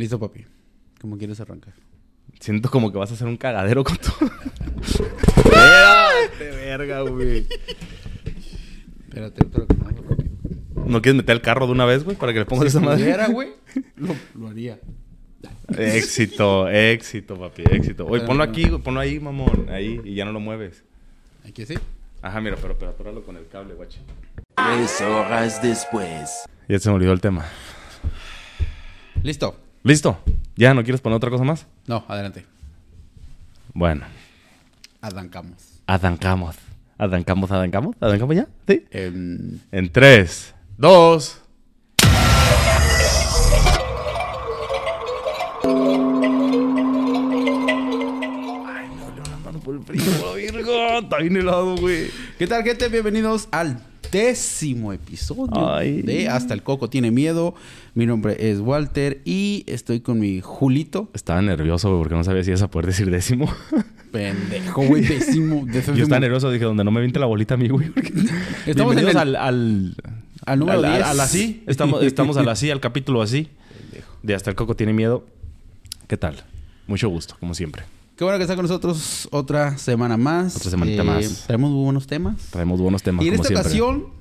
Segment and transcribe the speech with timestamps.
[0.00, 0.46] Listo, papi.
[0.98, 1.74] ¿Cómo quieres arrancar?
[2.38, 4.08] Siento como que vas a hacer un cagadero con tu...
[5.36, 7.46] Espérate, verga, güey.
[9.06, 10.30] Espérate, otro que no, rápido.
[10.86, 12.16] ¿No quieres meter el carro de una vez, güey?
[12.16, 13.02] Para que le pongas esa madre.
[13.02, 13.50] pudiera, güey,
[13.96, 14.80] lo, lo haría.
[15.76, 18.06] Éxito, éxito, papi, éxito.
[18.06, 19.68] Oye, ponlo aquí, güey, ponlo ahí, mamón.
[19.68, 20.82] Ahí, y ya no lo mueves.
[21.46, 21.74] Aquí sí.
[22.22, 23.98] Ajá, mira, pero, pero atóralo con el cable, guachi.
[24.54, 26.44] Tres horas después.
[26.70, 27.44] Ya se me olvidó el tema.
[29.22, 29.69] Listo.
[29.82, 30.18] ¿Listo?
[30.56, 31.66] ¿Ya no quieres poner otra cosa más?
[31.86, 32.44] No, adelante.
[33.72, 34.04] Bueno,
[35.00, 35.80] Arrancamos.
[35.86, 36.56] adancamos.
[36.98, 37.96] ¿Adancamos, adancamos?
[38.00, 38.46] ¿Adancamos ya?
[38.68, 38.84] ¿Sí?
[38.90, 41.40] Em, En 3, 2.
[48.72, 50.98] Ay, no, le van a mano por el frío, virgo.
[51.00, 52.10] Está bien helado, güey.
[52.38, 52.88] ¿Qué tal, gente?
[52.88, 53.80] Bienvenidos al
[54.12, 56.02] décimo episodio Ay.
[56.02, 57.54] de Hasta el Coco Tiene Miedo.
[57.94, 61.10] Mi nombre es Walter y estoy con mi Julito.
[61.14, 63.52] Estaba nervioso, porque no sabía si ibas a poder decir décimo.
[64.12, 65.64] Pendejo, güey, décimo.
[65.70, 65.96] décimo.
[65.96, 67.90] Yo estaba nervioso, dije, donde no me vinte la bolita a mí, güey.
[67.90, 68.12] porque-
[68.66, 69.94] Estamos en el- al, al,
[70.46, 71.06] al número al- 10.
[71.06, 71.62] al así.
[71.66, 73.48] Estamos, estamos al así, al capítulo así.
[74.22, 75.24] De Hasta el Coco tiene miedo.
[76.06, 76.42] ¿Qué tal?
[76.86, 77.84] Mucho gusto, como siempre.
[78.20, 80.54] Qué bueno que está con nosotros otra semana más.
[80.54, 81.44] Eh, Otra semanita más.
[81.46, 82.36] Traemos muy buenos temas.
[82.50, 83.80] Traemos buenos temas, Y en como esta siempre.
[83.80, 84.12] ocasión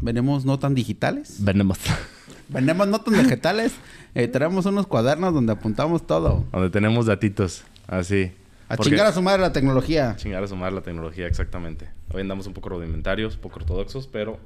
[0.00, 1.38] venimos no tan digitales.
[1.42, 1.76] Venemos.
[2.50, 3.72] Venimos no tan vegetales.
[4.14, 6.44] Eh, traemos unos cuadernos donde apuntamos todo.
[6.52, 7.64] Donde tenemos datitos.
[7.88, 8.30] Así.
[8.68, 10.14] A Porque- chingar a su madre la tecnología.
[10.16, 11.88] Chingar a sumar la tecnología, exactamente.
[12.14, 14.38] Hoy andamos un poco rudimentarios, un poco ortodoxos, pero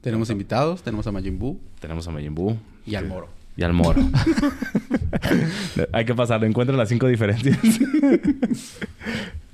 [0.00, 2.56] Tenemos invitados, tenemos a Majin Buu tenemos a Majin Buu.
[2.84, 3.28] y al Moro.
[3.56, 4.02] Y al moro.
[5.92, 7.58] Hay que pasar, encuentran las cinco diferencias.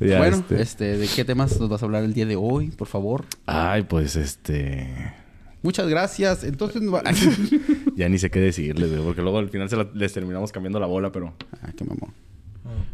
[0.01, 0.61] Ya, bueno, este.
[0.61, 3.25] este, ¿de qué temas nos vas a hablar el día de hoy, por favor?
[3.47, 4.89] Ay, pues este.
[5.63, 6.43] Muchas gracias.
[6.43, 6.83] Entonces,
[7.97, 10.81] Ya ni sé qué decirles, güey, porque luego al final se la- les terminamos cambiando
[10.81, 11.33] la bola, pero.
[11.63, 12.11] ah, qué mamón.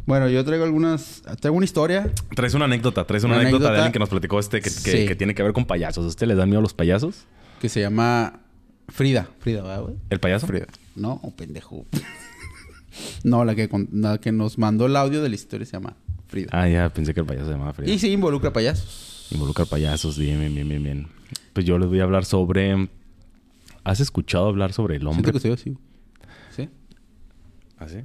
[0.04, 2.10] Bueno, yo traigo algunas, traigo una historia.
[2.34, 4.70] Traes una anécdota, traes una, Una anécdota, de alguien que nos platicó este que, que-
[4.70, 5.06] Sí.
[5.06, 6.04] que tiene que ver con payasos.
[6.04, 7.24] ¿A usted les dan miedo los payasos?
[7.62, 8.40] que se llama
[8.88, 9.28] Frida.
[9.40, 9.96] Frida, ¿verdad, güey?
[10.10, 10.46] ¿El payaso?
[10.46, 10.66] Frida.
[10.96, 11.86] No, oh, pendejo.
[13.24, 15.96] no, la que, con- la que nos mandó el audio de la historia se llama
[16.26, 16.48] Frida.
[16.52, 17.90] Ah, ya pensé que el payaso se llamaba Frida.
[17.92, 19.28] Y sí, involucra payasos.
[19.30, 21.06] Involucrar payasos, bien, bien, bien, bien, bien.
[21.52, 22.88] Pues yo les voy a hablar sobre.
[23.84, 25.32] ¿Has escuchado hablar sobre el Siento hombre?
[25.32, 25.76] que estoy así.
[26.54, 26.68] ¿Sí?
[27.78, 27.98] ¿Ah, sí?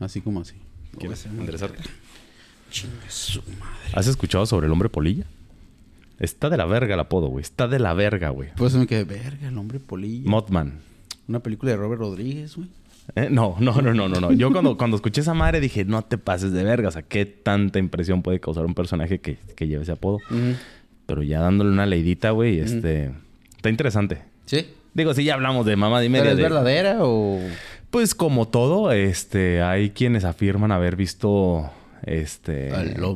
[0.00, 0.54] Así como así.
[0.98, 1.82] ¿Quieres enderezarte?
[2.70, 3.92] Chingue su madre.
[3.94, 5.26] ¿Has escuchado sobre el hombre polilla?
[6.18, 7.42] Está de la verga el apodo, güey.
[7.42, 8.48] Está de la verga, güey.
[8.56, 10.28] Pues me quedé, verga, el hombre polilla.
[10.28, 10.74] Mothman.
[11.28, 12.68] Una película de Robert Rodríguez, güey.
[13.14, 13.28] ¿Eh?
[13.30, 14.32] No, no, no, no, no, no.
[14.32, 16.88] Yo cuando, cuando escuché esa madre dije, no te pases de verga.
[16.88, 20.18] O sea, qué tanta impresión puede causar un personaje que, que lleve ese apodo.
[21.06, 23.12] Pero ya dándole una leidita, güey, este...
[23.56, 24.22] Está interesante.
[24.46, 24.66] ¿Sí?
[24.94, 27.38] Digo, sí, ya hablamos de mamá y ¿Pero es de- verdadera o...?
[27.90, 31.70] Pues como todo, este, hay quienes afirman haber visto,
[32.04, 32.70] este,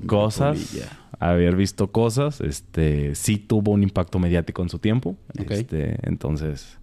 [0.06, 0.88] cosas, polilla.
[1.20, 5.16] Haber visto cosas, este, sí tuvo un impacto mediático en su tiempo,
[5.48, 6.78] este, entonces,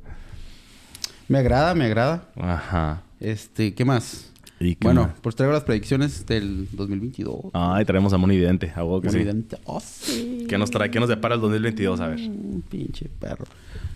[1.27, 2.29] Me agrada, me agrada.
[2.39, 3.01] ajá.
[3.19, 4.31] Este, ¿qué más?
[4.59, 5.11] ¿Y qué Bueno, más?
[5.21, 7.51] pues traigo las predicciones del 2022.
[7.53, 9.17] Ay, traemos a Moni Vidente, a huevo que sí.
[9.17, 9.57] Evidente.
[9.65, 10.45] Oh, sí.
[10.49, 10.89] ¿Qué nos trae?
[10.89, 11.99] ¿Qué nos depara el 2022?
[11.99, 12.19] A ver.
[12.19, 13.45] Mm, Pinche perro.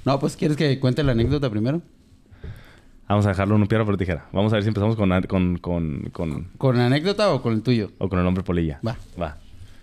[0.06, 1.82] No, pues, ¿quieres que cuente la anécdota primero?
[3.08, 4.28] Vamos a dejarlo en un piedra por tijera.
[4.32, 7.62] Vamos a ver si empezamos con, con, con, con, ¿Con la anécdota o con el
[7.62, 7.92] tuyo?
[7.98, 8.80] o con el hombre polilla.
[8.88, 8.96] Va.
[9.22, 9.38] Va.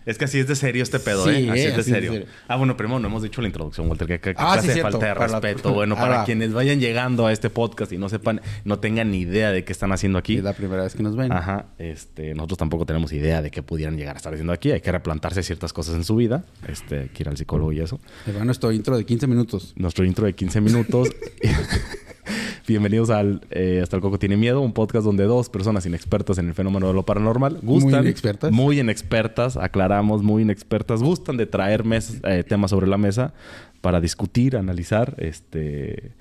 [0.09, 1.51] Es que así es de serio este pedo, Sí, ¿eh?
[1.51, 2.13] Así eh, es de así es de serio.
[2.13, 2.27] serio.
[2.49, 4.07] Ah, bueno, primero no hemos dicho la introducción, Walter.
[4.09, 5.73] Que, que, Ah, sí, de falta de Para la- respeto.
[5.75, 9.19] Bueno, Ah, para quienes vayan llegando a este podcast y no sepan, no tengan ni
[9.21, 10.39] idea de qué están haciendo aquí.
[10.39, 11.31] Es la primera vez que nos ven.
[11.31, 11.67] Ajá.
[11.79, 14.73] Este, nosotros tampoco tenemos idea de qué pudieran llegar a estar haciendo aquí.
[14.73, 16.45] Hay que replantarse ciertas cosas en su vida.
[16.67, 18.01] Este, hay que ir al psicólogo y eso.
[18.35, 19.75] Va nuestro intro de 15 minutos.
[19.77, 21.09] Nuestro intro de 15 minutos.
[22.67, 26.49] Bienvenidos al eh, Hasta el Coco Tiene Miedo, un podcast donde dos personas inexpertas en
[26.49, 27.91] el fenómeno de lo paranormal gustan.
[28.01, 28.53] Muy inexpertas.
[28.53, 31.03] Muy inexpertas, aclaramos, muy inexpertas.
[31.03, 33.33] Gustan de traer mes- eh, temas sobre la mesa
[33.81, 36.13] para discutir, analizar este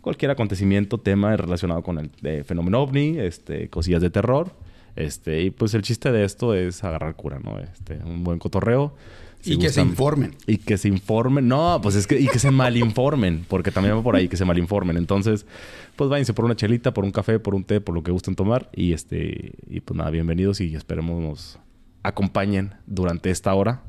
[0.00, 4.52] cualquier acontecimiento, tema relacionado con el eh, fenómeno ovni, este, cosillas de terror.
[4.96, 7.58] Este, y pues el chiste de esto es agarrar cura, ¿no?
[7.58, 8.94] Este, un buen cotorreo.
[9.42, 10.36] Si y que se informen.
[10.46, 11.48] y que se informen.
[11.48, 12.18] No, pues es que...
[12.18, 13.44] Y que se malinformen.
[13.48, 14.96] Porque también va por ahí que se malinformen.
[14.96, 15.46] Entonces,
[15.96, 18.36] pues váyanse por una chelita, por un café, por un té, por lo que gusten
[18.36, 18.70] tomar.
[18.72, 19.54] Y este...
[19.68, 21.58] Y pues nada, bienvenidos y esperemos nos
[22.04, 23.82] acompañen durante esta hora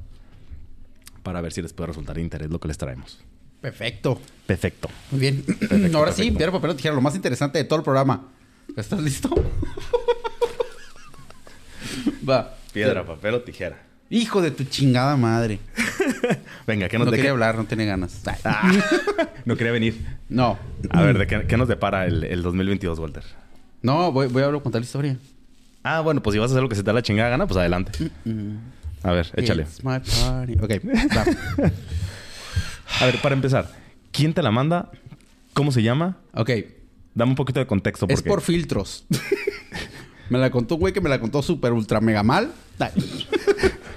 [1.22, 3.24] para ver si les puede resultar de interés lo que les traemos.
[3.62, 4.20] Perfecto.
[4.48, 4.90] Perfecto.
[5.12, 5.46] Muy bien.
[5.94, 6.96] Ahora sí, piedra, papel o tijera.
[6.96, 8.30] Lo más interesante de todo el programa.
[8.76, 9.30] ¿Estás listo?
[12.28, 12.58] Va.
[12.74, 13.93] Piedra, papel o tijera.
[14.15, 15.60] Hijo de tu chingada madre.
[16.68, 18.21] Venga, ¿qué No nos de quería qué- hablar, no tiene ganas.
[18.27, 18.36] Ay.
[18.45, 18.71] Ah,
[19.45, 20.06] no quería venir.
[20.30, 20.60] No.
[20.92, 23.24] A ver, ¿de qué, qué nos depara el, el 2022, Walter?
[23.81, 25.18] No, voy, voy a contar la historia.
[25.83, 27.48] Ah, bueno, pues si vas a hacer lo que se te da la chingada gana,
[27.48, 27.92] pues adelante.
[29.01, 29.63] A ver, échale.
[29.63, 30.54] It's my party.
[30.62, 30.71] Ok,
[31.18, 31.25] va.
[33.01, 33.68] A ver, para empezar,
[34.12, 34.92] ¿quién te la manda?
[35.54, 36.18] ¿Cómo se llama?
[36.36, 36.51] Ok,
[37.16, 38.06] Dame un poquito de contexto.
[38.09, 38.30] es Porque...
[38.30, 39.06] por filtros.
[40.30, 42.51] me la contó un güey que me la contó súper ultra mega mal.
[42.80, 42.92] Ay,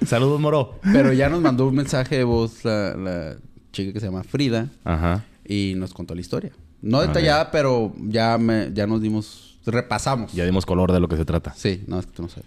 [0.04, 0.78] Saludos, Moro.
[0.92, 3.36] Pero ya nos mandó un mensaje de voz la, la
[3.72, 5.24] chica que se llama Frida Ajá.
[5.46, 6.52] y nos contó la historia.
[6.82, 10.32] No detallada, pero ya, me, ya nos dimos, repasamos.
[10.32, 11.52] Ya dimos color de lo que se trata.
[11.56, 12.46] Sí, no, es que tú no sabes.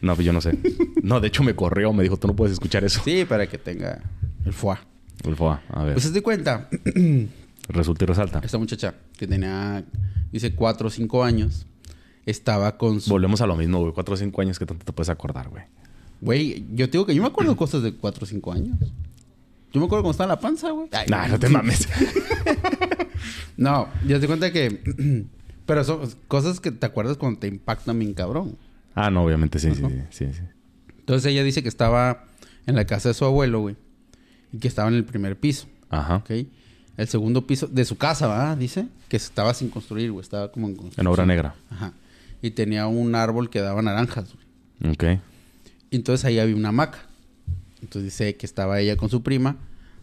[0.00, 0.58] No, pues yo no sé.
[1.02, 1.92] No, de hecho me corrió.
[1.92, 3.00] Me dijo, tú no puedes escuchar eso.
[3.04, 4.02] Sí, para que tenga
[4.44, 4.78] el foie.
[5.24, 5.62] El FOA.
[5.68, 5.92] A ver.
[5.94, 6.68] Pues se te cuenta,
[7.68, 8.40] Resulta y resalta.
[8.42, 9.84] esta muchacha que tenía,
[10.32, 11.66] dice, cuatro o cinco años,
[12.26, 13.10] estaba con su...
[13.10, 13.92] Volvemos a lo mismo, güey.
[13.92, 15.62] Cuatro o cinco años que tanto te puedes acordar, güey.
[16.22, 18.78] Güey, yo te digo que yo me acuerdo cosas de cuatro o cinco años.
[19.72, 20.88] Yo me acuerdo cuando estaba en la panza, güey.
[21.08, 21.86] Nah, no te mames.
[23.56, 24.82] No, ya te cuenta que...
[25.66, 28.56] Pero son cosas que te acuerdas cuando te impactan bien cabrón.
[28.94, 30.40] ah, no, obviamente sí, sí, sí, sí.
[30.98, 32.24] Entonces ella dice que estaba
[32.66, 33.76] en la casa de su abuelo, güey.
[34.52, 36.16] Y que estaba en el primer piso, Ajá.
[36.16, 36.30] ¿ok?
[36.96, 38.56] El segundo piso de su casa, ¿verdad?
[38.56, 40.22] Dice que estaba sin construir, güey.
[40.22, 41.06] Estaba como en construcción.
[41.06, 41.54] En obra negra.
[41.70, 41.92] Ajá.
[42.42, 44.34] Y tenía un árbol que daba naranjas,
[44.80, 44.92] güey.
[44.94, 45.20] Ok.
[45.92, 47.00] Y entonces ahí había una hamaca.
[47.82, 49.56] Entonces dice que estaba ella con su prima,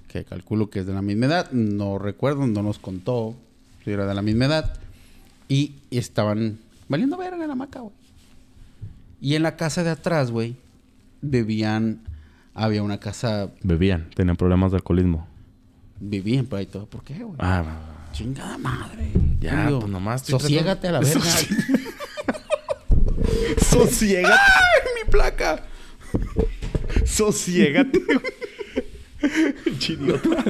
[0.08, 1.52] que calculo que es de la misma edad.
[1.52, 3.36] No recuerdo, no nos contó
[3.84, 4.78] si era de la misma edad.
[5.48, 7.94] Y estaban valiendo verga en la hamaca, güey.
[9.20, 10.56] Y en la casa de atrás, güey,
[11.22, 12.02] vivían...
[12.54, 13.50] Había una casa...
[13.64, 14.12] Bebían.
[14.14, 15.28] Tenían problemas de alcoholismo.
[16.00, 16.86] Vivían por ahí todo.
[16.86, 17.36] ¿Por qué, güey?
[17.40, 17.64] Ah,
[18.12, 19.12] Chingada madre.
[19.40, 21.24] Ya, pues nomás Sosiégate a la verga.
[23.72, 24.34] Sosiégate.
[24.34, 25.64] ¡Ay, mi placa!
[27.06, 28.00] Sosiégate.
[29.80, 30.44] Chidiota.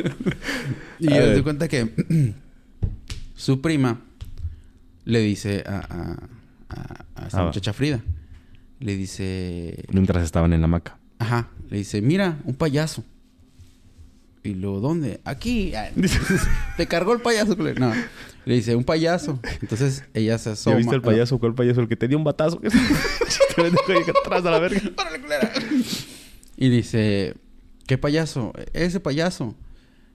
[0.99, 1.89] Y yo te cuenta que
[3.35, 4.01] su prima
[5.05, 6.17] le dice a, a,
[6.69, 7.45] a- a esta Ah.
[7.45, 8.01] muchacha Frida,
[8.79, 10.97] le dice, Mientras estaban en la hamaca.
[11.19, 13.03] ajá, le dice, mira, un payaso.
[14.43, 15.19] Y luego, ¿dónde?
[15.25, 15.73] Aquí.
[16.77, 17.55] Te cargó el payaso.
[17.55, 17.91] No.
[18.45, 19.39] Le dice, un payaso.
[19.61, 20.73] Entonces ella se asoma.
[20.75, 21.37] ¿Ya viste el payaso?
[21.39, 21.81] ¿Cuál payaso?
[21.81, 22.59] El que te dio un batazo.
[23.57, 23.71] ahí
[24.23, 24.81] atrás a la verga.
[26.57, 27.35] Y dice,
[27.87, 28.53] ¿qué payaso?
[28.73, 29.55] Ese payaso.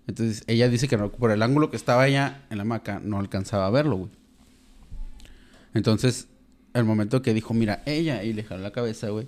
[0.07, 3.19] Entonces ella dice que no- por el ángulo que estaba ella en la hamaca no
[3.19, 4.11] alcanzaba a verlo, güey.
[5.75, 6.29] Entonces,
[6.75, 9.27] el momento que dijo, mira, ella, y le jaló la cabeza, güey,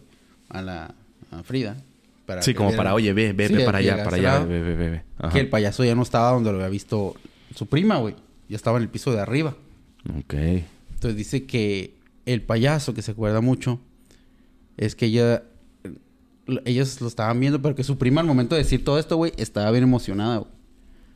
[0.49, 0.95] a la
[1.33, 1.77] a Frida.
[2.25, 4.17] Para Sí, que como viera- para, oye, ve, ve, Sí, ve para que allá, para
[4.17, 5.03] al allá, ve, ve, ve.
[5.33, 7.15] Que el payaso ya no estaba donde lo había visto
[7.55, 8.15] su prima, güey.
[8.49, 9.57] Ya estaba en el piso de arriba.
[10.19, 10.35] Ok.
[10.35, 11.95] Entonces dice que
[12.25, 13.81] el payaso, que se acuerda mucho,
[14.77, 15.43] es que ella...
[16.65, 19.33] Ellos lo estaban viendo, pero que su prima al momento de decir todo esto, güey,
[19.37, 20.51] estaba bien emocionada, güey.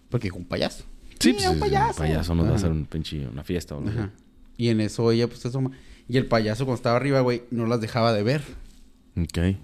[0.08, 0.84] Porque un payaso.
[1.20, 2.02] Sí, Mira, pues, un payaso.
[2.02, 3.88] Un payaso nos va a hacer un pinche, una fiesta o.
[3.88, 4.10] Ajá.
[4.56, 5.70] Y en eso ella, pues, se asoma.
[6.08, 8.42] Y el payaso, cuando estaba arriba, güey, no las dejaba de ver.
[9.16, 9.56] Ok.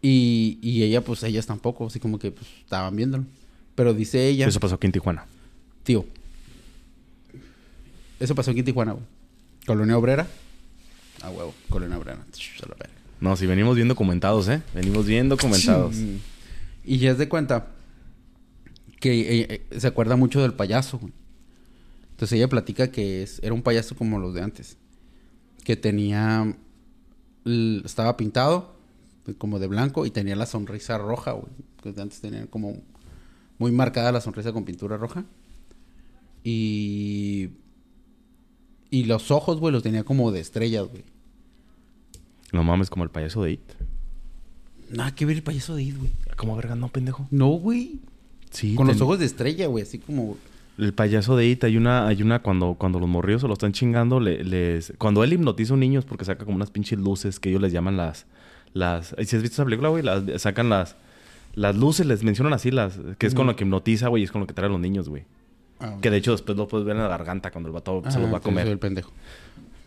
[0.00, 1.86] Y, y ella, pues, ellas tampoco.
[1.86, 3.24] Así como que, pues, estaban viéndolo.
[3.74, 4.46] Pero dice ella...
[4.46, 5.26] Eso pasó aquí en Tijuana.
[5.82, 6.06] Tío.
[8.22, 9.04] Eso pasó aquí en Tijuana, güey.
[9.66, 10.28] Colonia Obrera.
[11.22, 11.52] Ah, huevo.
[11.68, 12.20] Colonia Obrera.
[12.20, 12.94] A la verga.
[13.20, 14.62] No, si venimos bien documentados, ¿eh?
[14.74, 15.96] Venimos bien documentados.
[16.84, 17.66] Y ya es de cuenta
[19.00, 21.12] que eh, eh, se acuerda mucho del payaso, güey.
[22.10, 24.76] Entonces ella platica que es, era un payaso como los de antes.
[25.64, 26.56] Que tenía...
[27.84, 28.76] Estaba pintado
[29.38, 31.52] como de blanco y tenía la sonrisa roja, güey.
[31.82, 32.80] Que de antes tenían como
[33.58, 35.24] muy marcada la sonrisa con pintura roja.
[36.44, 37.50] Y...
[38.92, 41.02] Y los ojos, güey, los tenía como de estrellas, güey.
[42.52, 43.60] No mames, como el payaso de It.
[44.90, 46.10] Nada que ver el payaso de It, güey.
[46.36, 46.74] ¿Cómo verga?
[46.76, 47.26] No, pendejo.
[47.30, 48.00] No, güey.
[48.50, 48.74] Sí.
[48.74, 49.82] Con los ojos de estrella, güey.
[49.82, 50.36] Así como...
[50.76, 53.72] El payaso de It, hay una, hay una cuando, cuando los morrillos se lo están
[53.72, 56.98] chingando, le- les, cuando él hipnotiza a un niño es porque saca como unas pinches
[56.98, 58.26] luces que ellos les llaman las,
[58.74, 60.96] las, si has visto esa película, güey, las, sacan las,
[61.54, 64.32] las luces, les mencionan así, las, que es con lo que hipnotiza, güey, y es
[64.32, 65.24] con lo que trae a los niños, güey.
[65.82, 68.18] Ah, Que de hecho después lo puedes ver en la garganta cuando el vato se
[68.20, 68.78] los va a Ah, soy el comer.
[68.78, 69.12] pendejo.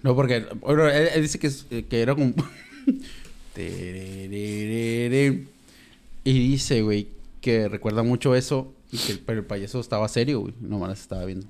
[0.04, 0.46] No, porque...
[0.62, 2.34] bueno, él, él dice que, es- eh, que era como...
[6.24, 7.08] Y dice, güey,
[7.42, 8.74] que recuerda mucho eso.
[8.92, 10.54] Y que, pero el payaso estaba serio, güey.
[10.62, 11.48] Nomás estaba viendo.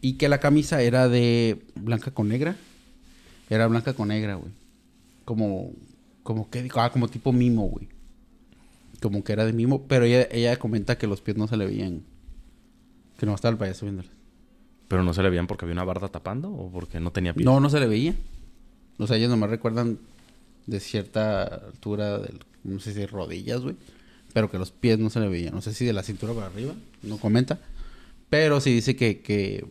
[0.00, 2.56] Y que la camisa era de blanca con negra.
[3.50, 4.50] Era blanca con negra, güey.
[5.24, 5.72] Como...
[6.22, 6.68] Como que...
[6.74, 7.88] Ah, como tipo mimo, güey.
[9.00, 9.82] Como que era de mimo.
[9.88, 12.02] Pero ella, ella comenta que los pies no se le veían.
[13.18, 14.10] Que no estaba el payaso viéndoles.
[14.88, 17.44] Pero no se le veían porque había una barda tapando o porque no tenía pies.
[17.44, 18.14] No, no se le veía.
[18.96, 19.98] O sea, ellos nomás recuerdan
[20.66, 23.76] de cierta altura, del, no sé si rodillas, güey.
[24.32, 25.54] Pero que los pies no se le veían.
[25.54, 27.58] No sé si de la cintura para arriba, no comenta.
[28.30, 29.66] Pero sí dice que, que,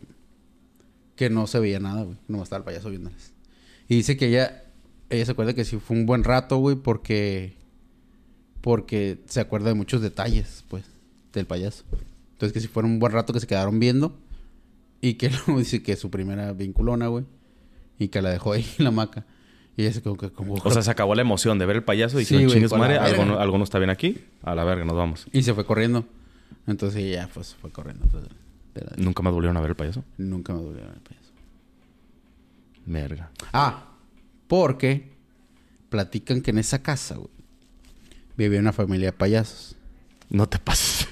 [1.15, 2.17] que no se veía nada, güey.
[2.27, 3.31] No estaba el payaso viéndolas.
[3.87, 4.65] Y dice que ella,
[5.09, 7.53] ella se acuerda que sí fue un buen rato, güey, porque,
[8.61, 10.83] porque se acuerda de muchos detalles, pues,
[11.33, 11.85] del payaso.
[12.37, 14.15] Entonces que si fueron un buen rato que se quedaron viendo
[15.01, 17.25] y que luego dice que su primera vinculona, güey,
[17.97, 19.25] y que la dejó ahí en la hamaca.
[19.75, 20.55] Y ella se quedó que como...
[20.55, 22.77] O sea, se acabó la emoción de ver el payaso y Sí, güey, chingues a
[22.77, 24.17] madre, algo no, algo no está bien aquí.
[24.41, 25.27] A la verga, nos vamos.
[25.31, 26.03] Y se fue corriendo.
[26.65, 28.05] Entonces ella pues fue corriendo.
[28.07, 28.23] pues,
[28.73, 30.03] la- Nunca más volvieron a ver el payaso.
[30.17, 31.31] Nunca me dolió el payaso.
[32.85, 33.31] Verga.
[33.53, 33.85] Ah,
[34.47, 35.11] porque
[35.89, 37.29] platican que en esa casa, güey,
[38.37, 39.75] vivía una familia de payasos.
[40.29, 41.07] No te pases.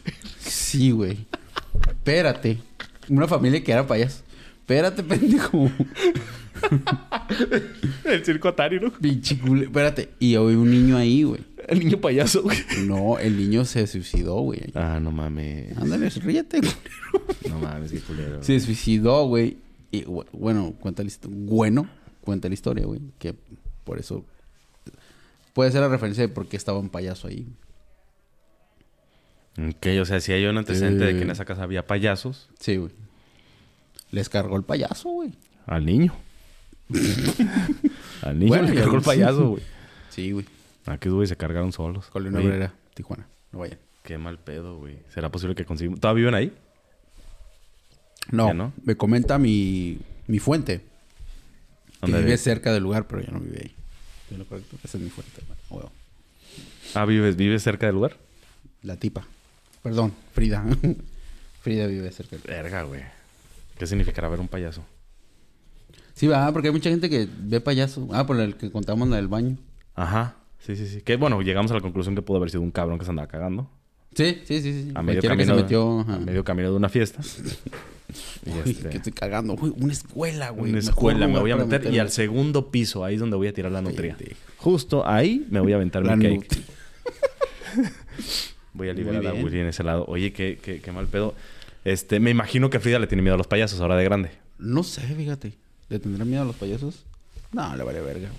[0.46, 1.18] Sí, güey.
[1.90, 2.58] Espérate.
[3.10, 4.24] Una familia que era payaso.
[4.62, 5.70] Espérate, pendejo.
[8.06, 8.92] el circo Atari, ¿no?
[8.92, 10.10] Pinche cule- Espérate.
[10.20, 11.42] Y había un niño ahí, güey.
[11.68, 12.58] El niño payaso, güey.
[12.86, 14.62] No, el niño se suicidó, güey.
[14.75, 15.75] Ah, no mames.
[15.78, 16.72] Ándale, ríete, güey.
[17.50, 18.44] No mames, qué culero.
[18.44, 19.58] Se suicidó, güey.
[19.92, 21.38] Y bu- bueno, cuenta la historia.
[21.40, 21.90] Bueno,
[22.22, 23.02] cuenta la historia, güey.
[23.20, 23.34] Que
[23.84, 24.24] por eso
[25.54, 27.48] puede ser la referencia de por qué estaba un payaso ahí.
[29.57, 31.33] Ok, o sea, si hay un antecedente de que en Eh.
[31.33, 32.91] esa casa había payasos, Sí, güey.
[34.12, 35.33] Les cargó el payaso, güey.
[35.65, 36.13] al niño.
[38.21, 39.63] al niño Bueno, le cargó el payaso, güey.
[40.09, 40.45] Sí, güey.
[40.85, 42.07] Aquí, güey, se cargaron solos.
[42.07, 43.27] Colina Oye, Obrera, Tijuana.
[43.51, 43.79] No vayan.
[44.03, 45.00] Qué mal pedo, güey.
[45.13, 46.00] ¿Será posible que consigamos?
[46.00, 46.53] ¿Todavía viven ahí?
[48.31, 48.74] No, ¿Ya no?
[48.83, 50.79] me comenta mi, mi fuente.
[50.79, 50.83] Que
[52.01, 52.38] ¿Dónde vive vive?
[52.38, 53.75] cerca del lugar, pero ya no vive ahí.
[54.31, 54.77] Es lo correcto.
[54.83, 55.41] Esa es mi fuente.
[55.69, 55.91] Huevo.
[56.93, 58.17] Ah, ¿vives, ¿vives cerca del lugar?
[58.83, 59.25] La tipa.
[59.86, 60.65] Perdón, Frida.
[61.62, 63.01] Frida vive cerca Verga, güey.
[63.77, 64.84] ¿Qué significará ver un payaso?
[66.15, 68.08] Sí, va, porque hay mucha gente que ve payaso.
[68.12, 69.58] Ah, por el que contamos la del baño.
[69.94, 70.38] Ajá.
[70.58, 71.01] Sí, sí, sí.
[71.01, 73.27] Que bueno, llegamos a la conclusión que pudo haber sido un cabrón que se andaba
[73.27, 73.70] cagando.
[74.15, 74.74] Sí, sí, sí.
[74.74, 74.92] sí.
[74.96, 76.00] A medio, camino, que se metió.
[76.00, 77.22] a medio camino de una fiesta.
[78.46, 79.56] Y Uy, este, que estoy cagando.
[79.60, 80.72] Uy, una escuela, güey.
[80.72, 83.54] una escuela me voy a meter y al segundo piso, ahí es donde voy a
[83.54, 84.15] tirar la nutria.
[84.58, 86.64] Justo ahí me voy a aventar La mi cake.
[88.75, 89.34] Voy a liberar a.
[89.34, 90.05] Willy en ese lado.
[90.08, 91.34] Oye, qué, qué, qué mal pedo.
[91.86, 94.32] Este, me imagino que Frida le tiene miedo a los payasos ahora de grande.
[94.58, 95.53] No sé, fíjate.
[95.89, 97.05] ¿Le tendrán miedo a los payasos?
[97.51, 98.29] No, le vale verga.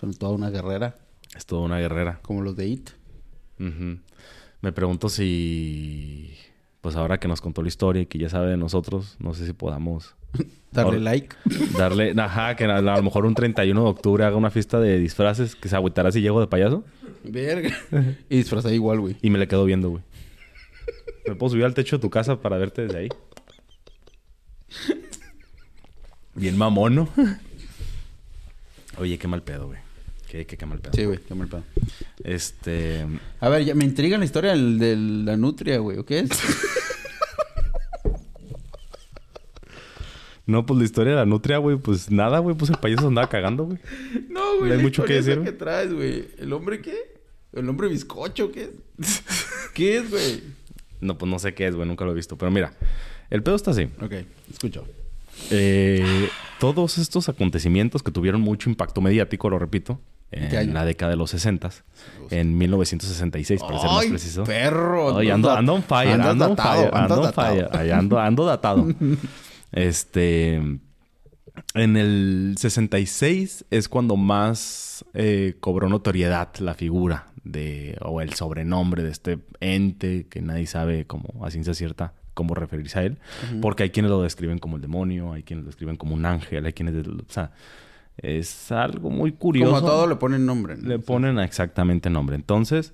[0.00, 0.96] Son toda una guerrera.
[1.36, 2.20] Es toda una guerrera.
[2.22, 2.90] Como los de It.
[3.58, 6.34] Me pregunto si,
[6.80, 9.46] pues ahora que nos contó la historia y que ya sabe de nosotros, no sé
[9.46, 10.14] si podamos
[10.72, 11.34] Darle like.
[11.76, 14.98] darle, ajá, que a, a lo mejor un 31 de octubre haga una fiesta de
[14.98, 16.84] disfraces que se agüitará si llego de payaso
[17.24, 17.76] Verga.
[18.28, 19.16] y disfrazada igual, güey.
[19.20, 20.02] y me le quedo viendo, güey.
[21.26, 23.08] ¿Me puedo subir al techo de tu casa para verte desde ahí?
[26.34, 27.08] Bien mamón, ¿no?
[28.98, 29.78] Oye, qué mal pedo, güey.
[30.28, 30.92] Qué, qué, qué mal pedo.
[30.94, 31.18] Sí, güey.
[31.18, 31.64] Qué mal pedo.
[32.22, 33.04] Este...
[33.40, 35.98] A ver, ya me intriga la historia del- de la nutria, güey.
[35.98, 36.30] ¿O qué es?
[40.50, 43.28] No, pues la historia de la nutria, güey, pues nada, güey, pues el payaso andaba
[43.28, 43.78] cagando, güey.
[44.28, 45.46] no, No hay mucho que decir, güey.
[45.46, 46.26] que traes, güey?
[46.38, 46.94] ¿El hombre qué?
[47.52, 49.22] ¿El hombre bizcocho qué es?
[49.74, 50.42] ¿Qué es, güey?
[51.00, 52.36] No, pues no sé qué es, güey, nunca lo he visto.
[52.36, 52.72] Pero mira,
[53.30, 53.88] el pedo está así.
[54.02, 54.12] Ok,
[54.50, 54.84] escucho.
[55.50, 56.28] Eh,
[56.58, 61.16] todos estos acontecimientos que tuvieron mucho impacto mediático, lo repito, ¿Qué en la década de
[61.16, 61.70] los 60,
[62.30, 64.44] en 1966, para ser más ¡Ay, preciso.
[64.44, 65.16] perro!
[65.16, 67.32] Ay, ando, ando on fire, ando on fire, ando
[67.94, 68.86] ando, ando datado.
[69.72, 70.56] este.
[71.74, 79.02] En el 66 es cuando más eh, cobró notoriedad la figura de, o el sobrenombre
[79.02, 83.18] de este ente que nadie sabe como a ciencia cierta cómo referirse a él.
[83.60, 86.64] Porque hay quienes lo describen como el demonio, hay quienes lo describen como un ángel,
[86.64, 87.06] hay quienes...
[87.06, 87.52] O sea,
[88.16, 89.74] es algo muy curioso.
[89.74, 90.76] Como a todo le ponen nombre.
[90.76, 90.88] ¿no?
[90.88, 92.36] Le ponen exactamente nombre.
[92.36, 92.92] Entonces,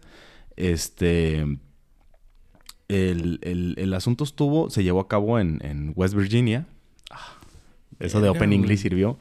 [0.56, 1.58] este.
[2.88, 6.66] El, el- el asunto estuvo, se llevó a cabo en, en West Virginia.
[7.10, 7.36] Ah,
[7.98, 8.52] Eso de Open.
[8.52, 9.18] English sirvió.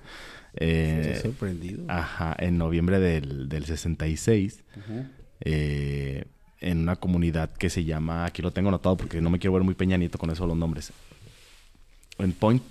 [0.58, 1.84] Eh, Estoy sorprendido.
[1.88, 4.64] ajá, en noviembre del, del 66.
[4.78, 5.06] Ujú.
[5.42, 6.26] eh,
[6.62, 8.26] en una comunidad que se llama.
[8.26, 10.92] Aquí lo tengo anotado porque no me quiero ver muy peñanito con eso los nombres.
[12.18, 12.64] En Point.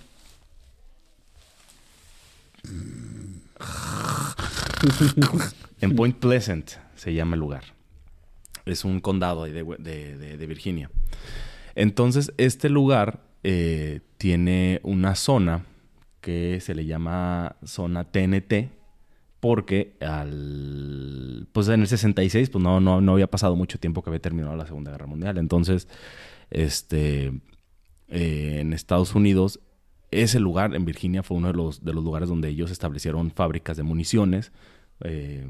[5.81, 7.63] en Point Pleasant se llama el lugar.
[8.65, 10.89] Es un condado ahí de, de- de- de Virginia.
[11.75, 15.65] Entonces, este lugar eh, tiene una zona
[16.21, 18.71] que se le llama zona TNT
[19.39, 24.09] porque al pues en el 66 pues no, no, no había pasado mucho tiempo que
[24.09, 25.37] había terminado la Segunda Guerra Mundial.
[25.37, 25.87] Entonces,
[26.49, 27.27] este
[28.07, 29.59] eh, en Estados Unidos
[30.11, 33.75] ese lugar en Virginia fue uno de los, de los lugares donde ellos establecieron fábricas
[33.77, 34.51] de municiones,
[35.03, 35.45] eh,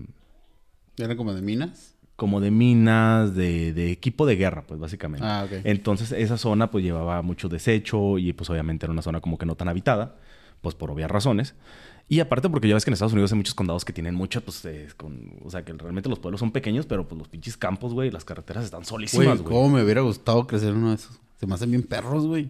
[0.98, 1.95] ¿Era como de minas?
[2.16, 5.26] Como de minas, de, de equipo de guerra, pues básicamente.
[5.28, 5.62] Ah, ok.
[5.66, 9.46] Entonces esa zona pues llevaba mucho desecho y pues obviamente era una zona como que
[9.46, 10.16] no tan habitada.
[10.62, 11.54] pues por obvias razones.
[12.08, 14.44] Y aparte porque ya ves que en Estados Unidos hay muchos condados que tienen muchas,
[14.44, 17.58] pues, eh, con, o sea, que realmente los pueblos son pequeños, pero pues los pinches
[17.58, 19.56] campos, güey, las carreteras están solísimas, güey.
[19.56, 21.20] cómo me hubiera gustado crecer uno de esos.
[21.40, 22.50] Se me hacen bien perros, güey.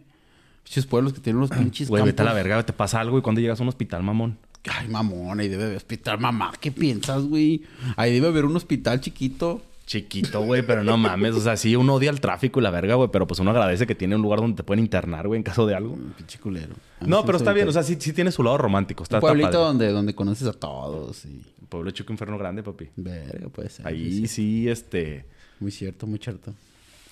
[0.63, 3.21] Pinches pueblos que tienen unos pinches Güey, vete a la verga, te pasa algo y
[3.21, 4.37] cuando llegas a un hospital, mamón.
[4.71, 6.19] Ay, mamón, ahí debe haber hospital.
[6.19, 7.63] Mamá, ¿qué piensas, güey?
[7.95, 9.61] Ahí debe haber un hospital chiquito.
[9.85, 11.35] Chiquito, güey, pero no mames.
[11.35, 13.85] O sea, sí, uno odia el tráfico y la verga, güey, pero pues uno agradece
[13.85, 15.95] que tiene un lugar donde te pueden internar, güey, en caso de algo.
[15.95, 16.73] Mm, Pinche culero.
[17.01, 19.03] No, pero está bien, o sea, sí, sí tiene su lado romántico.
[19.03, 21.41] Está, un pueblito donde, donde conoces a todos y...
[21.69, 22.89] Pueblo chico, infierno grande, papi.
[22.95, 23.87] Verga, puede ser.
[23.87, 24.27] Ahí sí.
[24.27, 25.25] sí, este...
[25.59, 26.53] Muy cierto, muy cierto.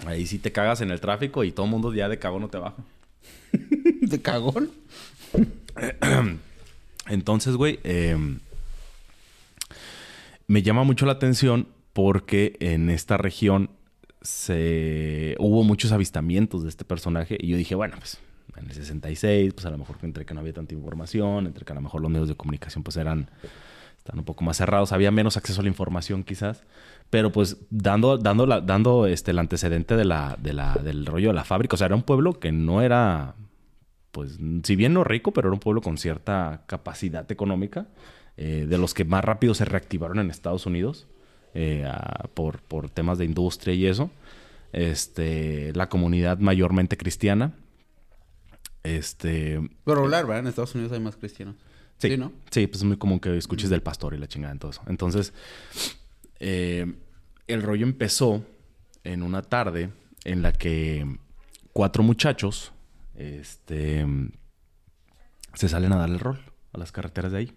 [0.05, 2.49] Ahí sí te cagas en el tráfico y todo el mundo ya de cagón no
[2.49, 2.77] te baja.
[4.01, 4.71] ¿De cagón?
[7.07, 8.17] Entonces, güey, eh,
[10.47, 13.69] me llama mucho la atención porque en esta región
[14.21, 18.19] se hubo muchos avistamientos de este personaje y yo dije, bueno, pues
[18.55, 21.71] en el 66, pues a lo mejor entre que no había tanta información, entre que
[21.71, 23.29] a lo mejor los medios de comunicación pues eran
[23.97, 26.63] están un poco más cerrados, había menos acceso a la información quizás,
[27.09, 31.29] pero pues dando dando la- dando este el antecedente de la, de la del rollo
[31.29, 33.35] de la fábrica, o sea, era un pueblo que no era
[34.13, 37.87] pues si bien no rico, pero era un pueblo con cierta capacidad económica,
[38.37, 41.07] eh, de los que más rápido se reactivaron en Estados Unidos
[41.55, 44.09] eh, a- por, por temas de industria y eso.
[44.71, 47.53] Este, la comunidad mayormente cristiana.
[48.83, 50.39] Este, Pero regular, ¿verdad?
[50.41, 51.55] En Estados Unidos hay más cristianos.
[51.97, 52.31] Sí, Sí, ¿no?
[52.51, 54.81] Sí, pues es muy común que escuches del pastor y la chingada en todo eso.
[54.87, 55.33] Entonces,
[56.39, 56.91] eh,
[57.47, 58.43] el rollo empezó
[59.03, 59.89] en una tarde
[60.25, 61.17] en la que
[61.71, 62.71] cuatro muchachos
[63.15, 64.05] este,
[65.53, 66.39] se salen a dar el rol
[66.73, 67.53] a las carreteras de ahí.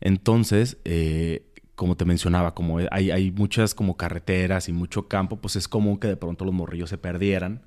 [0.00, 5.56] Entonces, eh, como te mencionaba, como hay, hay muchas como carreteras y mucho campo, pues
[5.56, 7.62] es común que de pronto los morrillos se perdieran.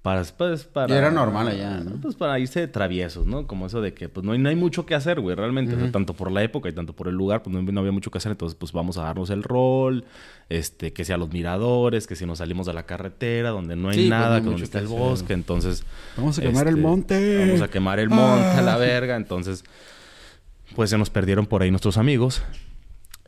[0.00, 2.00] Para, pues, para, Y era normal allá, ¿no?
[2.00, 3.46] Pues para irse de traviesos, ¿no?
[3.48, 5.74] Como eso de que pues no hay, no hay mucho que hacer, güey, realmente.
[5.74, 7.90] O sea, tanto por la época y tanto por el lugar, pues no, no había
[7.92, 8.30] mucho que hacer.
[8.30, 10.04] Entonces, pues vamos a darnos el rol,
[10.48, 13.94] este, que sea los miradores, que si nos salimos de la carretera, donde no hay
[13.96, 14.98] Sí, pues, no nada, hay que donde está que el hacer.
[15.00, 15.32] bosque.
[15.32, 15.84] Entonces...
[16.16, 17.38] Vamos a quemar el este, monte.
[17.46, 18.78] Vamos a quemar el monte a la Ah.
[18.78, 19.16] verga.
[19.16, 19.64] Entonces,
[20.76, 22.40] pues se nos perdieron por ahí nuestros amigos.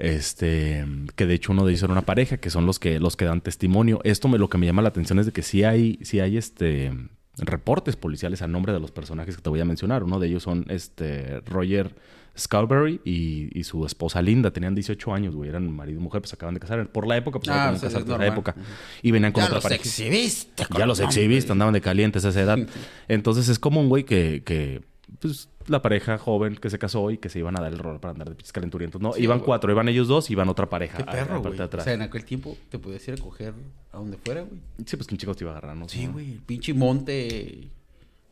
[0.00, 0.84] Este,
[1.14, 3.26] que de hecho uno de ellos era una pareja, que son los que, los que
[3.26, 4.00] dan testimonio.
[4.04, 6.36] Esto me, lo que me llama la atención es de que sí hay, sí hay
[6.36, 6.92] este
[7.38, 10.02] reportes policiales a nombre de los personajes que te voy a mencionar.
[10.02, 11.94] Uno de ellos son este Roger
[12.38, 14.50] Scalberry y, y su esposa Linda.
[14.52, 15.48] Tenían 18 años, güey.
[15.50, 16.90] Eran marido y mujer, pues acaban de casar.
[16.90, 18.28] Por la época, pues Ah, es casarte en esa normal.
[18.28, 18.54] época.
[19.02, 19.82] Y venían con Ya otra los pareja.
[19.82, 20.64] exhibiste.
[20.76, 22.58] Ya los exhibiste, andaban de calientes a esa edad.
[23.08, 24.82] Entonces es como un güey que, que,
[25.18, 27.98] pues, la pareja joven que se casó y que se iban a dar el rol
[28.00, 29.00] para andar de pinches calenturientos.
[29.00, 29.46] No, Sí, iban güey.
[29.46, 30.98] cuatro, iban ellos dos, iban otra pareja.
[30.98, 31.58] Qué a- a perro, güey.
[31.60, 33.54] O sea, en aquel tiempo te podías ir a coger
[33.92, 34.60] a donde fuera, güey.
[34.86, 35.88] Sí, pues quién chicos te iba a agarrar, ¿no?
[35.88, 36.32] Sí, güey.
[36.32, 37.68] El pinche monte eh,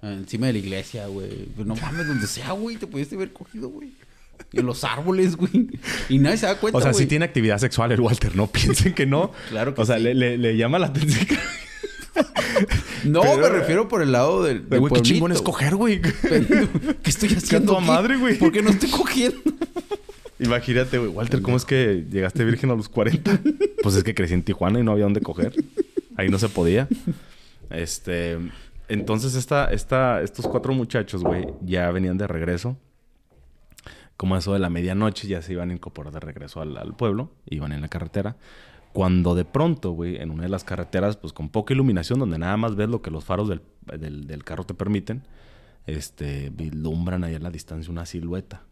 [0.02, 1.46] encima de la iglesia, güey.
[1.56, 2.76] Pues No mames, donde sea, güey.
[2.76, 3.90] Te pudiste haber cogido, güey.
[4.52, 5.68] En los árboles, güey.
[6.08, 7.02] Y nadie se da cuenta, O sea, güey.
[7.02, 9.32] sí tiene actividad sexual el Walter, no piensen que no.
[9.48, 10.04] Claro que O sea, sí.
[10.04, 11.26] le, le- le llama la atención.
[13.04, 16.00] No, Pero- me refiero por el lado del, De, güey, qué chingón es coger, güey.
[16.00, 16.10] ¿Qué
[17.04, 17.72] estoy haciendo?
[17.72, 17.88] toda aquí?
[17.88, 18.38] madre, güey.
[18.38, 19.38] ¿Por qué no estoy cogiendo?
[20.40, 21.10] Imagínate, güey.
[21.10, 23.40] Walter, ¿cómo es que llegaste virgen a los 40?
[23.82, 25.52] Pues es que crecí en Tijuana y no había dónde coger.
[26.16, 26.88] Ahí no se podía.
[27.70, 28.38] Este...
[28.90, 32.78] Entonces, esta, esta, estos cuatro muchachos, güey, ya venían de regreso.
[34.16, 37.30] Como eso de la medianoche, ya se iban a incorporar de regreso al, al pueblo.
[37.50, 38.36] Iban en la carretera.
[38.98, 42.56] Cuando de pronto, güey, en una de las carreteras, pues con poca iluminación, donde nada
[42.56, 43.62] más ves lo que los faros del,
[43.96, 45.22] del, del carro te permiten,
[45.86, 48.64] este, vislumbran ahí a la distancia una silueta.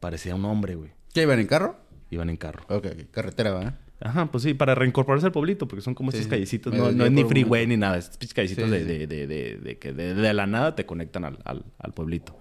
[0.00, 0.90] Parecía un hombre, güey.
[1.14, 1.76] ¿Qué iban en carro?
[2.10, 2.64] Iban en carro.
[2.70, 3.10] Ok, ok.
[3.12, 3.78] Carretera, ¿verdad?
[4.00, 6.30] Ajá, pues sí, para reincorporarse al pueblito, porque son como Sí, estos sí.
[6.30, 6.72] callecitos.
[6.72, 8.00] Me No, es ni freeway ni nada.
[8.34, 11.94] Callecitos Sí, de, de, de, que de, de la nada te conectan al, al, al
[11.94, 12.36] pueblito.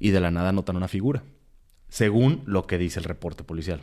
[0.00, 1.22] Y de la nada notan una figura.
[1.88, 3.80] Según lo que dice el reporte policial.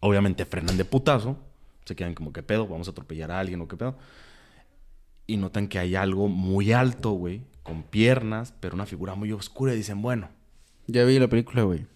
[0.00, 1.38] Obviamente frenan de putazo.
[1.84, 2.66] Se quedan como, ¿qué pedo?
[2.66, 3.96] ¿Vamos a atropellar a alguien o qué pedo?
[5.26, 7.42] Y notan que hay algo muy alto, güey.
[7.62, 9.72] Con piernas, pero una figura muy oscura.
[9.72, 10.28] Y dicen, bueno,
[10.86, 11.86] Ya vi la película, güey.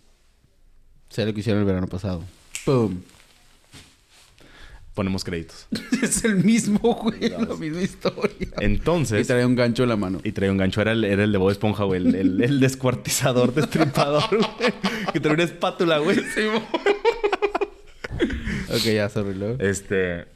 [1.11, 2.23] Sé lo que hicieron el verano pasado.
[2.65, 3.01] ¡Pum!
[4.95, 5.69] ponemos créditos.
[6.03, 7.29] es el mismo, güey.
[7.31, 8.35] La misma historia.
[8.61, 9.29] Y Entonces...
[9.29, 10.21] trae un gancho en la mano.
[10.25, 12.01] Y traía un gancho, era el, era el de Bob Esponja, güey.
[12.05, 14.73] El, el- el descuartizador, destripador, güey.
[15.13, 16.17] Que traía una espátula, güey.
[18.71, 19.63] Ok, ya, sorry, luego.
[19.63, 20.27] Este.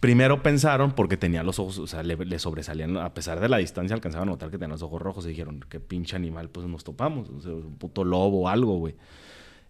[0.00, 3.58] Primero pensaron, porque tenía los ojos, o sea, le, le sobresalían, a pesar de la
[3.58, 6.66] distancia, alcanzaban a notar que tenía los ojos rojos y dijeron, qué pinche animal, pues
[6.66, 7.28] nos topamos.
[7.28, 8.94] O sea, un puto lobo o algo, güey.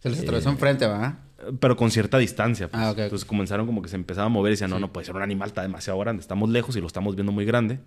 [0.01, 1.19] Se les atravesó enfrente, ¿va?
[1.59, 2.69] Pero con cierta distancia.
[2.69, 2.81] Pues.
[2.81, 3.03] Ah, ok, ok.
[3.05, 5.23] Entonces comenzaron como que se empezaba a mover y decían, no, no puede ser un
[5.23, 7.81] animal, está demasiado grande, estamos lejos y lo estamos viendo muy grande.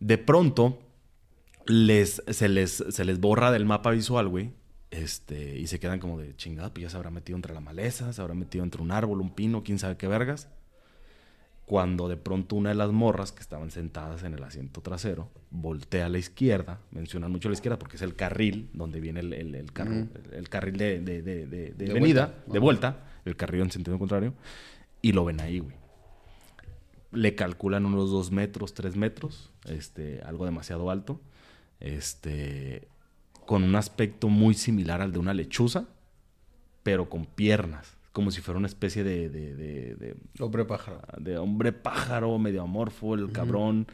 [0.00, 0.78] De pronto,
[1.66, 4.50] les, se, les, se les borra del mapa visual, güey.
[4.92, 8.12] Este, y se quedan como de chingada, pues ya se habrá metido entre la maleza,
[8.12, 10.48] se habrá metido entre un árbol, un pino, quién sabe qué vergas.
[11.64, 16.06] Cuando de pronto una de las morras que estaban sentadas en el asiento trasero voltea
[16.06, 19.54] a la izquierda, mencionan mucho la izquierda porque es el carril donde viene el, el-
[19.54, 20.08] el carro, Ujú.
[20.30, 22.34] el, el carril de, de, de, de- de vuelta.
[22.46, 24.34] de vuelta, el carril en sentido contrario,
[25.00, 25.74] y lo ven ahí, güey.
[27.12, 31.20] Le calculan unos dos metros, tres metros, este, algo demasiado alto,
[31.80, 32.88] este,
[33.52, 35.84] con un aspecto muy similar al de una lechuza,
[36.82, 41.02] pero con piernas, como si fuera una especie de- de- de- de Hombre pájaro.
[41.18, 43.86] de hombre pájaro, medio amorfo, el cabrón.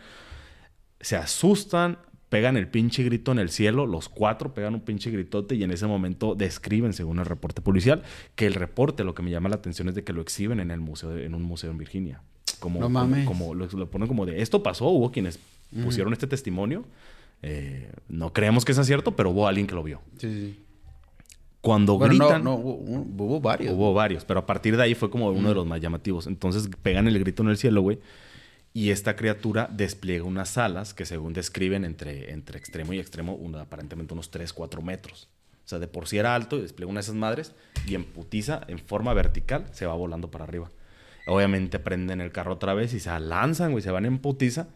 [1.01, 5.57] Se asustan, pegan el pinche grito en el cielo, los cuatro pegan un pinche gritote
[5.57, 8.05] y en ese momento describen, según el reporte policial,
[8.37, 10.71] que el reporte, lo que me llama la atención es de que lo exhiben en
[10.71, 12.23] el museo, en un museo en Virginia.
[12.61, 13.27] Como, No mames.
[13.27, 15.41] Como, lo, lo ponen como de, esto pasó, hubo quienes
[15.83, 16.85] pusieron este testimonio.
[17.43, 20.01] Eh, no creemos que sea cierto, pero hubo alguien que lo vio.
[20.19, 20.65] Sí, sí.
[21.61, 22.45] Cuando Bueno, gritan...
[22.45, 22.75] no, hubo,
[23.25, 23.75] hubo varios.
[23.75, 26.27] Hubo varios, pero a partir de ahí fue como uno de los más llamativos.
[26.27, 27.99] Entonces pegan el grito en el cielo, güey.
[28.73, 33.63] Y esta criatura despliega unas alas que según describen entre, entre extremo y extremo, una-
[33.63, 35.29] aparentemente unos 3, 4 metros.
[35.65, 37.55] O sea, de por sí era alto y despliega una de esas madres
[37.87, 40.71] y en putiza, en forma vertical, se va volando para arriba.
[41.27, 44.69] Obviamente prenden el carro otra vez y se lanzan, güey, se van en putiza,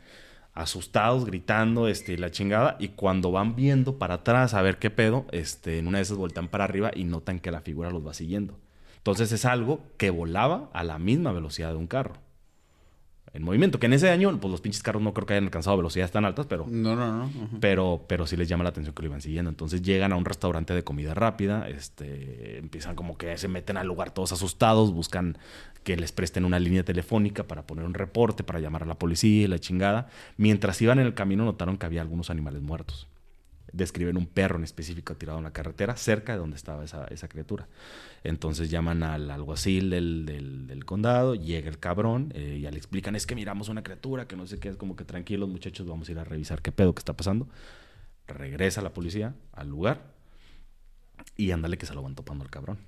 [0.55, 2.77] asustados, gritando, este, la chingada.
[2.79, 6.17] Y cuando van viendo para atrás a ver qué pedo, este, en una de esas
[6.17, 8.59] voltean para arriba y notan que la figura los va siguiendo.
[8.99, 12.15] Entonces es algo que volaba a la misma velocidad de un carro.
[13.35, 15.77] En movimiento, que en ese año, pues los pinches carros no creo que hayan alcanzado
[15.79, 17.31] velocidades tan altas, pero No, no, no.
[17.61, 19.49] Pero, pero sí les llama la atención que lo iban siguiendo.
[19.49, 23.87] Entonces llegan a un restaurante de comida rápida, este, empiezan como que se meten al
[23.87, 25.39] lugar todos asustados, buscan
[25.83, 29.45] que les presten una línea telefónica para poner un reporte, para llamar a la policía
[29.45, 30.09] y la chingada.
[30.37, 33.09] Mientras iban en el camino notaron que había algunos animales muertos.
[33.73, 37.27] Describen un perro en específico tirado en la carretera cerca de donde estaba esa, esa
[37.29, 37.69] criatura.
[38.23, 43.17] Entonces llaman al alguacil del, del, del condado, llega el cabrón, eh, ya le explican,
[43.17, 46.09] es que miramos una criatura, que no sé qué, es como que tranquilos muchachos, vamos
[46.09, 47.49] a ir a revisar qué pedo que está pasando.
[48.27, 50.03] Regresa la policía al lugar
[51.37, 52.79] y ándale que se lo van topando al cabrón.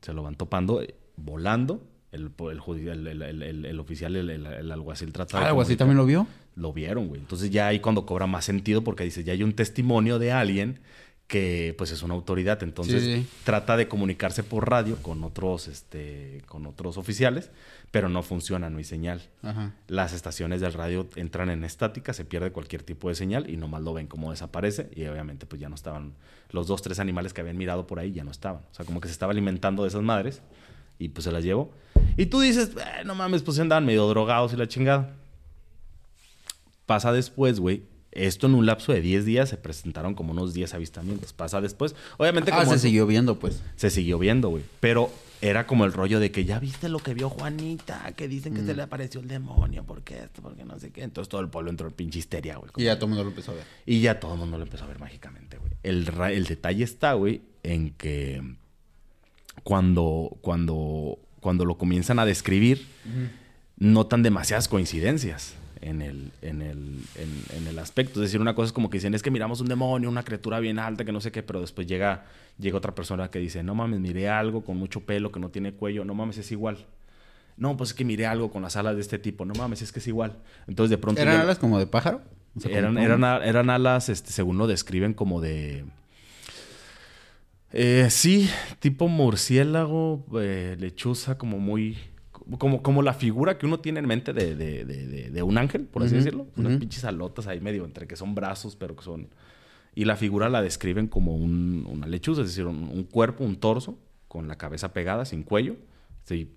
[0.00, 1.86] Se lo van topando eh, volando.
[2.10, 5.46] El, el, el, el- el- el- el oficial, el, el- el alguacil trata de Ah,
[5.46, 6.26] así comunicar- también lo vio.
[6.54, 7.20] Lo vieron, güey.
[7.20, 10.80] Entonces ya ahí cuando cobra más sentido porque dice, ya hay un testimonio de alguien
[11.28, 12.62] que pues es una autoridad.
[12.62, 13.26] Entonces Sí, sí.
[13.44, 17.50] trata de comunicarse por radio con otros, este, con otros oficiales,
[17.90, 19.22] pero no funciona, no hay señal.
[19.42, 19.72] Ajá.
[19.88, 23.80] Las estaciones del radio entran en estática, se pierde cualquier tipo de señal y nomás
[23.82, 26.12] lo ven como desaparece y obviamente pues ya no estaban,
[26.50, 28.60] los dos, tres animales que habían mirado por ahí ya no estaban.
[28.70, 30.42] O sea, como que se estaba alimentando de esas madres
[30.98, 31.72] y pues se las llevó.
[32.18, 35.14] Y tú dices, "Eh, no mames, pues andaban medio drogados y la chingada.
[36.86, 37.82] Pasa después, güey.
[38.10, 41.32] Esto en un lapso de 10 días se presentaron como unos 10 avistamientos.
[41.32, 41.94] Pasa después.
[42.18, 43.62] Obviamente Ah, como se siguió viendo, pues.
[43.76, 44.62] se siguió viendo, güey.
[44.80, 48.54] Pero era como el rollo de que ya viste lo que vio Juanita, que dicen
[48.54, 51.02] que se le apareció el demonio, porque esto, porque no sé qué.
[51.04, 52.70] Entonces todo el pueblo entró en pinche histeria, güey.
[52.76, 53.64] Y ya todo el mundo lo empezó a ver.
[53.86, 55.72] Y ya todo el mundo lo empezó a ver mágicamente, güey.
[55.82, 58.42] El, el detalle está, güey, en que
[59.64, 62.86] cuando, cuando, cuando lo comienzan a describir,
[63.78, 68.20] notan demasiadas coincidencias en el, en, el, en, en el aspecto.
[68.20, 70.58] Es decir, una cosa es como que dicen, es que miramos un demonio, una criatura
[70.60, 72.24] bien alta, que no sé qué, pero después llega,
[72.58, 75.72] llega otra persona que dice, no mames, miré algo con mucho pelo que no tiene
[75.72, 76.78] cuello, no mames, es igual.
[77.58, 79.92] No, pues es que miré algo con las alas de este tipo, no mames, es
[79.92, 80.38] que es igual.
[80.66, 81.20] Entonces de pronto...
[81.20, 82.22] ¿Eran alas como de pájaro?
[82.56, 85.84] O sea, eran, como- eran, eran alas, este, según lo describen, como de.
[87.72, 91.96] Eh, sí, tipo murciélago, eh, lechuza, como muy.
[92.58, 95.82] Como, como la figura que uno tiene en mente de, de- de- de- un ángel,
[95.84, 96.46] por así Ujú, decirlo.
[96.56, 96.80] Unas ujú.
[96.80, 99.28] pinches alotas ahí medio entre que son brazos, pero que son.
[99.94, 103.56] Y la figura la describen como un- una lechuza, es decir, un, un cuerpo, un
[103.56, 105.76] torso, con la cabeza pegada, sin cuello.
[106.24, 106.50] Si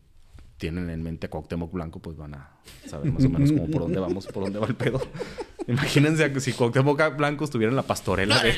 [0.58, 2.50] tienen en mente a Cuauhtémoc Blanco, pues van a
[2.86, 5.02] saber más o menos como por dónde vamos, por dónde va el pedo.
[5.68, 8.54] Imagínense que si Cuauhtémoc Blanco estuviera en la pastorela, güey.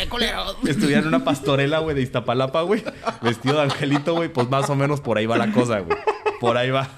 [0.69, 2.83] Estuviera en una pastorela, güey, de Iztapalapa, güey.
[3.21, 4.27] Vestido de angelito, güey.
[4.31, 5.97] Pues más o menos por ahí va la cosa, güey.
[6.41, 6.89] Por ahí va.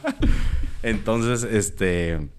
[0.83, 2.29] Entonces, este...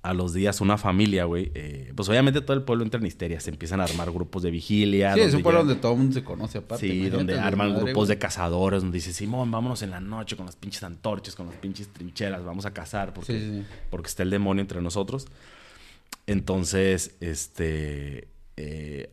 [0.00, 1.50] A los días una familia, güey.
[1.54, 3.40] eh, pues obviamente todo el pueblo entra en histeria.
[3.40, 5.12] Se empiezan a armar grupos de vigilia.
[5.14, 6.88] Sí, es un pueblo donde todo el mundo se conoce aparte.
[6.88, 8.08] Sí, donde arman grupos güey.
[8.08, 11.56] de cazadores, donde dice, Simón, vámonos en la noche con las pinches antorchas, con las
[11.56, 13.66] pinches trincheras, vamos a cazar porque, Sí, sí, sí.
[13.90, 15.26] porque está el demonio entre nosotros.
[16.28, 18.28] Entonces, este,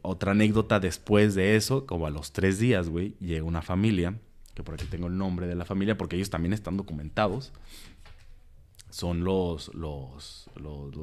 [0.02, 4.20] otra anécdota después de eso, como a los tres días, güey, llega una familia,
[4.54, 7.54] que por aquí tengo el nombre de la familia, porque ellos también están documentados.
[8.90, 10.94] Son los, los, los,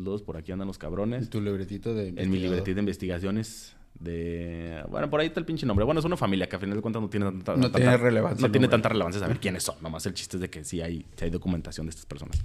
[0.00, 1.24] los, por aquí andan los cabrones.
[1.24, 4.82] En tu libretito de En mi libretito de investigaciones de...
[4.88, 5.84] Bueno, por ahí está el pinche nombre.
[5.84, 7.56] Bueno, es una familia que a final de cuentas no tiene tanta...
[7.56, 9.76] No tanta- tiene relevancia No tiene tanta relevancia saber quiénes son.
[9.82, 12.42] Nomás el chiste es de que sí hay, sí hay documentación de estas personas.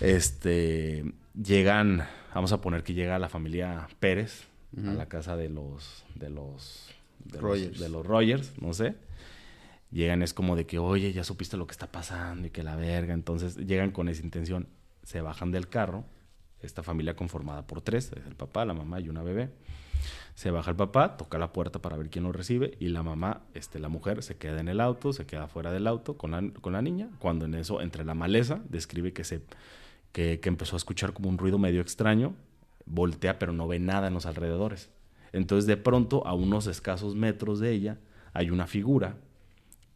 [0.00, 1.04] Este...
[1.34, 2.06] Llegan...
[2.34, 4.44] Vamos a poner que llega la familia Pérez
[4.76, 6.04] a la casa de los...
[6.14, 6.90] De los...
[7.24, 7.80] De los, Rogers.
[7.80, 8.94] de los Rogers, no sé.
[9.90, 12.76] Llegan es como de que, oye, ya supiste lo que está pasando y que la
[12.76, 13.14] verga.
[13.14, 14.68] Entonces llegan con esa intención.
[15.02, 16.04] Se bajan del carro.
[16.60, 18.12] Esta familia conformada por tres.
[18.16, 19.50] Es el papá, la mamá y una bebé.
[20.34, 22.76] Se baja el papá, toca la puerta para ver quién lo recibe.
[22.78, 25.86] Y la mamá, este, la mujer, se queda en el auto, se queda fuera del
[25.86, 27.08] auto con la, con la niña.
[27.18, 29.40] Cuando en eso, entre la maleza, describe que, se,
[30.12, 32.34] que, que empezó a escuchar como un ruido medio extraño.
[32.84, 34.90] Voltea, pero no ve nada en los alrededores.
[35.32, 37.98] Entonces, de pronto, a unos escasos metros de ella,
[38.32, 39.16] hay una figura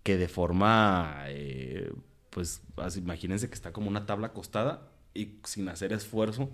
[0.02, 1.92] que de forma, eh,
[2.30, 2.62] pues,
[2.96, 6.50] imagínense que está como una tabla acostada y sin hacer esfuerzo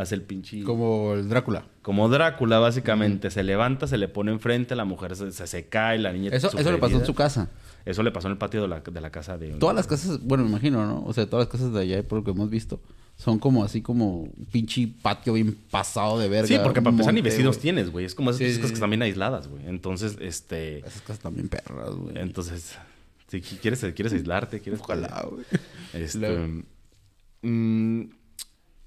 [0.00, 0.62] hace el pinche...
[0.64, 1.64] Como el Drácula.
[1.82, 3.30] Como Drácula, básicamente.
[3.30, 6.30] Se levanta, se le pone enfrente, la mujer se, se, se cae, la niña...
[6.32, 7.48] Eso, eso le pasó en su casa.
[7.84, 9.50] Eso le pasó en el patio de la, de la casa de...
[9.52, 11.02] Todas las casas, bueno, me imagino, ¿no?
[11.06, 12.80] O sea, todas las casas de allá, por lo que hemos visto,
[13.16, 16.46] son como así como un pinche patio bien pasado de verga.
[16.46, 18.04] Sí, porque para empezar ni vecinos tienes, güey.
[18.04, 19.66] Es como esas Sí, cosas sí, que están bien aisladas, güey.
[19.66, 20.80] Entonces, este...
[20.80, 22.18] Esas casas también perras, güey.
[22.18, 22.76] Entonces,
[23.28, 24.80] si qui- quieres, quieres aislarte, quieres...
[24.80, 25.44] Ojalá, güey.
[25.94, 26.18] Este...
[26.18, 26.62] Luego.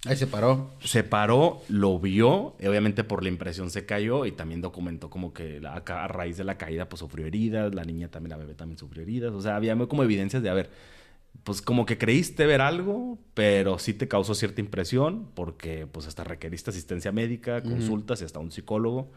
[0.06, 0.72] Ahí se paró.
[0.84, 5.34] se paró, lo vio, y obviamente por la impresión se cayó y también documentó como
[5.34, 8.54] que la- a, raíz de la caída pues sufrió heridas, la niña también, la bebé
[8.54, 10.70] también sufrió heridas, o sea, había como evidencias de, a ver,
[11.44, 16.24] pues como que creíste ver algo, pero sí te causó cierta impresión porque pues hasta
[16.24, 19.12] requeriste asistencia médica, consultas y hasta un psicólogo.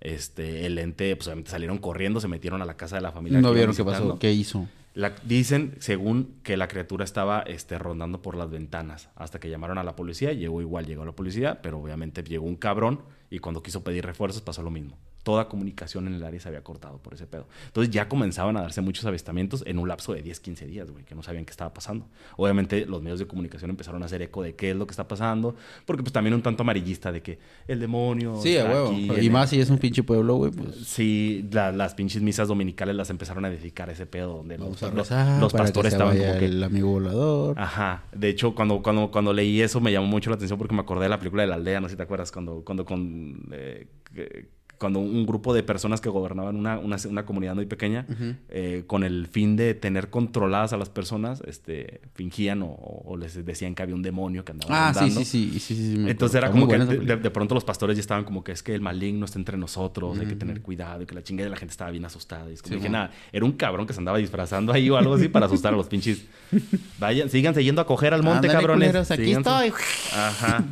[0.00, 3.40] Este, el ente, pues obviamente salieron corriendo, se metieron a la casa de la familia.
[3.40, 4.66] No que vieron qué pasó, qué hizo.
[4.94, 9.78] La- dicen, según que la criatura estaba este, rondando por las ventanas, hasta que llamaron
[9.78, 13.62] a la policía, llegó igual, llegó la policía, pero obviamente llegó un cabrón y cuando
[13.62, 14.98] quiso pedir refuerzos pasó lo mismo.
[15.22, 17.46] Toda comunicación en el área se había cortado por ese pedo.
[17.66, 21.04] Entonces ya comenzaban a darse muchos avistamientos en un lapso de 10, 15 días, güey,
[21.04, 22.06] que no sabían qué estaba pasando.
[22.36, 25.06] Obviamente los medios de comunicación empezaron a hacer eco de qué es lo que está
[25.06, 25.54] pasando,
[25.84, 28.40] porque pues también un tanto amarillista de que el demonio...
[28.40, 28.88] Sí, está huevo.
[28.88, 30.74] aquí, Y el- más si es un pinche pueblo, güey, pues...
[30.86, 34.80] Sí, la- las pinches misas dominicales las empezaron a dedicar a ese pedo, donde los,
[34.80, 36.44] Vamos los- rezar los pastores que estaban como que...
[36.46, 37.58] el amigo volador.
[37.60, 38.04] Ajá.
[38.12, 41.02] De hecho, cuando, cuando, cuando leí eso me llamó mucho la atención porque me acordé
[41.04, 43.86] de la película de la aldea, no sé si te acuerdas, cuando, cuando, con, eh,
[44.14, 48.06] que- cuando un grupo de personas que gobernaban una, una, una comunidad muy pequeña,
[48.48, 52.68] eh, con el fin de tener controladas a las personas, este, fingían o,
[53.04, 55.74] o les decían que había un demonio que andaba Ah, sí, sí, sí, sí, sí,
[55.74, 58.62] sí, me Entonces era como que de, pronto los pastores ya estaban como que es
[58.62, 61.50] que el maligno está entre nosotros, hay que tener cuidado y que la chingada de
[61.50, 62.48] la gente estaba bien asustada.
[62.48, 64.96] Y es como Sí, dije, nada, era un cabrón que se andaba disfrazando ahí o
[64.96, 66.24] algo así para asustar a los pinches.
[66.98, 68.88] Vayan, síganse yendo a coger al monte, Ándale, cabrones.
[68.88, 69.50] culeros, aquí Síganse.
[69.50, 69.72] estoy.
[70.18, 70.64] Ajá.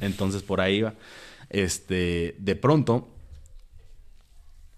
[0.00, 0.94] Entonces por ahí iba.
[1.50, 3.08] Este, de pronto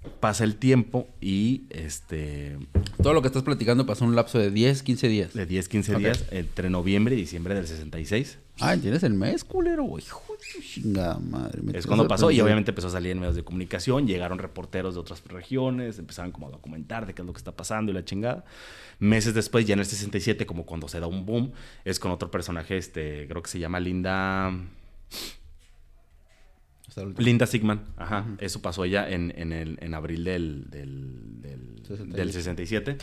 [0.09, 2.57] pasa el tiempo y este
[3.03, 5.35] Todo lo que estás platicando pasó un lapso de 10, 15 días.
[5.35, 5.99] de 10, 15 Ok.
[6.01, 8.39] días entre noviembre y diciembre del 66.
[8.61, 10.03] Ah, ¿tienes el mes, culero, güey?
[10.05, 11.63] Hijo de tu chingada madre.
[11.63, 14.95] me Es cuando pasó y obviamente empezó a salir en medios de comunicación, llegaron reporteros
[14.95, 17.95] de otras regiones, empezaron como a documentar de qué es lo que está pasando y
[17.95, 18.45] la chingada.
[18.99, 21.53] Meses después, ya en el 67, como cuando se da un boom,
[21.85, 24.53] es con otro personaje, este, creo que se llama Linda...
[26.99, 27.25] Hasta el último.
[27.25, 28.27] Linda Sigman, ajá.
[28.39, 32.17] Eso pasó ya en, en, el, en abril del, del, del, 68.
[32.17, 32.99] del 67,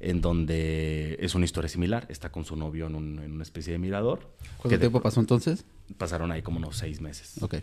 [0.00, 2.06] en donde es una historia similar.
[2.08, 4.30] Está con su novio en, un- en una especie de mirador.
[4.58, 5.64] ¿Cuánto de- tiempo pasó entonces?
[5.98, 7.40] pasaron ahí como unos seis meses.
[7.42, 7.56] Ok.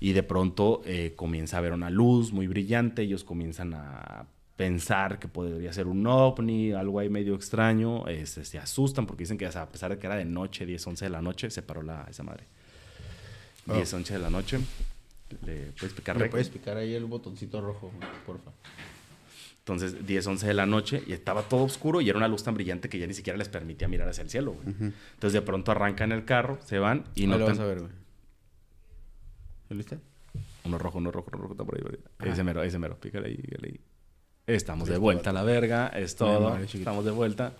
[0.00, 5.20] Y de pronto eh, comienza a haber una luz muy brillante, ellos comienzan a pensar
[5.20, 9.46] que podría ser un ovni, algo ahí medio extraño, este, se asustan porque dicen que
[9.46, 11.62] o sea, a pesar de que era de noche, 10, 11 de la noche, se
[11.62, 12.44] paró la, esa madre.
[13.66, 14.58] 10, 11 de la noche,
[15.44, 16.30] ¿le puedes picar ¿Le rec?
[16.30, 17.90] puedes picar ahí el botoncito rojo,
[18.26, 18.50] porfa?
[19.60, 22.54] Entonces, 10, 11 de la noche y estaba todo oscuro y era una luz tan
[22.54, 24.74] brillante que ya ni siquiera les permitía mirar hacia el cielo, güey.
[24.78, 27.92] Entonces, de pronto arrancan el carro, se van y Ahí lo vas a ver, güey.
[29.68, 29.98] ¿Lo viste?
[30.64, 31.82] Uno rojo, uno rojo, uno rojo, está por ahí.
[31.82, 32.00] por ahí.
[32.18, 32.32] Ajá.
[32.32, 32.98] Ese mero, ese mero.
[32.98, 33.80] Pícale ahí, pícale ahí.
[34.46, 36.56] Estamos de vuelta a la verga, es todo.
[36.56, 37.52] Estamos de vuelta.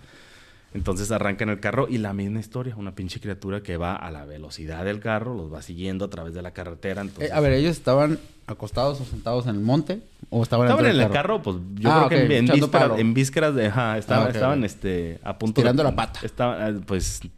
[0.75, 2.75] Entonces arrancan el carro y la misma historia.
[2.77, 6.35] Una pinche criatura que va a la velocidad del carro, los va siguiendo a través
[6.35, 7.01] de la carretera.
[7.03, 10.01] Entonces, Eh, a ver, ¿ellos estaban acostados o sentados en el monte?
[10.31, 13.67] ¿O estaban, en el carro, pues yo Ah, creo que en, vísperas, en vísperas de.
[13.69, 16.21] Ajá, estaban, Ah, estaban este, a punto Estirando de- la pata.
[16.23, 17.21] Estaban, eh, pues.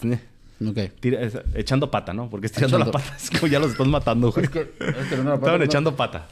[0.62, 0.76] Ok.
[1.00, 2.28] tira- es- echando pata, ¿no?
[2.28, 2.92] Porque estirando Echando.
[2.92, 4.44] la pata es como ya los estás matando, güey.
[4.44, 5.64] Es que- es que no la pata, Estaban no.
[5.64, 6.26] echando pata.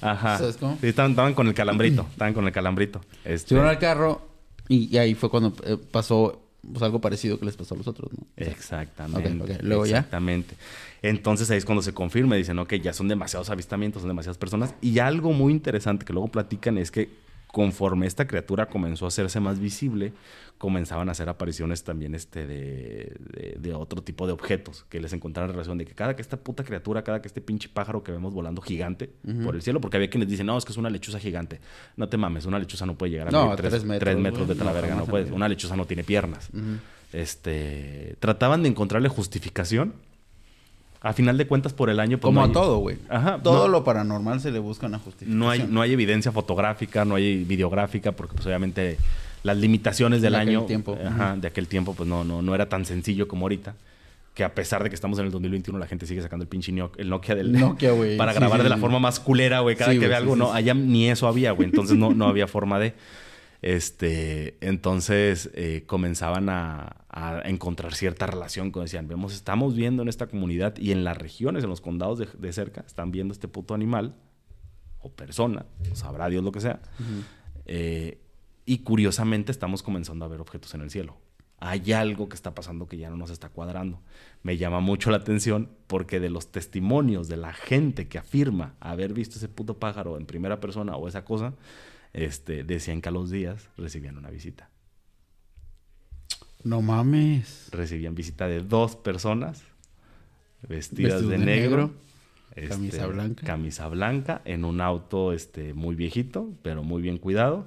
[0.00, 0.38] Ajá.
[0.38, 0.76] ¿Sabes cómo?
[0.80, 2.06] Sí, estaban, estaban con el calambrito.
[2.10, 3.00] Estaban con el calambrito.
[3.24, 4.22] Este, Subieron al carro
[4.68, 6.40] y, y ahí fue cuando eh, pasó
[6.72, 8.26] pues, algo parecido que les pasó a los otros, ¿no?
[8.36, 9.58] Exactamente.
[9.62, 9.98] Luego ya.
[9.98, 10.54] Exactamente.
[11.02, 12.36] Entonces ahí es cuando se confirma.
[12.36, 14.74] Dicen, ok, ya son demasiados avistamientos, son demasiadas personas.
[14.80, 17.23] Y algo muy interesante que luego platican es que
[17.54, 20.12] conforme esta criatura comenzó a hacerse más visible,
[20.58, 25.12] comenzaban a hacer apariciones también este de, de- de otro tipo de objetos que les
[25.12, 28.10] encontraron relación de que cada que esta puta criatura, cada que este pinche pájaro que
[28.10, 29.10] vemos volando gigante
[29.44, 31.60] por el cielo, porque había quienes dicen, no, es que es una lechuza gigante.
[31.96, 34.48] No te mames, una lechuza no puede llegar a No, tres tres, metros, tres metros
[34.48, 35.22] de la No, verga, no jamás en puede.
[35.22, 35.36] la vida.
[35.36, 36.50] Una lechuza no tiene piernas.
[37.12, 39.94] Este, trataban de encontrarle justificación.
[41.04, 42.18] A final de cuentas, por el año...
[42.18, 42.96] pues, Como no a todo, güey.
[43.08, 45.38] Ajá, Todo no- lo paranormal se le busca una justificación.
[45.38, 48.96] no hay, no hay evidencia fotográfica, no hay videográfica, porque pues obviamente
[49.42, 50.96] las limitaciones del De aquel año, tiempo.
[51.06, 51.40] ajá, Ujú.
[51.42, 53.74] de aquel tiempo, pues no, no, no era tan sencillo como ahorita.
[54.34, 56.72] Que a pesar de que estamos en el 2021, la gente sigue sacando el pinche
[56.72, 58.16] Nokia, el Nokia del Nokia, güey.
[58.18, 58.80] para Sí, grabar sí, de la sí.
[58.80, 59.76] forma más culera, güey.
[59.76, 61.68] Cada que ve algo, no, allá ni eso había, güey.
[61.68, 62.94] Entonces no, no había forma de.
[63.66, 68.70] Este, entonces eh, comenzaban a, a encontrar cierta relación.
[68.70, 72.18] Como decían, vemos, estamos viendo en esta comunidad y en las regiones, en los condados
[72.18, 74.16] de, de cerca, están viendo este puto animal
[75.00, 76.82] o persona, o sabrá Dios lo que sea.
[77.64, 78.20] Eh,
[78.66, 81.16] y curiosamente estamos comenzando a ver objetos en el cielo.
[81.58, 84.02] Hay algo que está pasando que ya no nos está cuadrando.
[84.42, 89.14] Me llama mucho la atención porque de los testimonios de la gente que afirma haber
[89.14, 91.54] visto ese puto pájaro en primera persona o esa cosa,
[92.14, 94.70] este, decían que a los días recibían una visita.
[96.62, 97.68] No mames.
[97.72, 99.62] Recibían visita de dos personas
[100.66, 101.76] vestidas de, de negro.
[101.76, 101.94] negro,
[102.54, 103.46] este, camisa blanca.
[103.46, 107.66] Camisa blanca en un auto este, muy viejito, pero muy bien cuidado,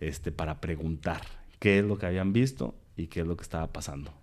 [0.00, 1.20] este, para preguntar
[1.58, 4.14] qué es lo que habían visto y qué es lo que estaba pasando.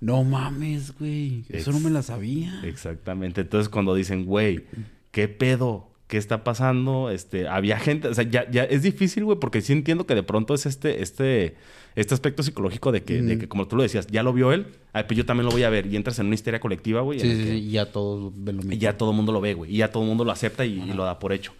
[0.00, 1.44] No mames, güey.
[1.48, 2.60] Eso no me la sabía.
[2.62, 3.40] Exactamente.
[3.40, 4.66] Entonces, cuando dicen, güey,
[5.10, 5.93] ¿qué pedo?
[6.14, 7.10] ¿Qué está pasando?
[7.10, 10.22] Este, había gente, o sea, ya, ya es difícil, güey, porque sí entiendo que de
[10.22, 11.56] pronto es este, este,
[11.96, 14.68] este aspecto psicológico de que, de que, como tú lo decías, ya lo vio él,
[14.92, 15.86] ay, pues yo también lo voy a ver.
[15.86, 17.18] Y entras en una histeria colectiva, güey.
[17.18, 17.48] Sí, sí.
[17.54, 18.74] Y ya todos ven lo mismo.
[18.74, 19.74] y ya todo el mundo lo ve, güey.
[19.74, 21.52] Y ya todo el mundo lo acepta y, y lo da por hecho.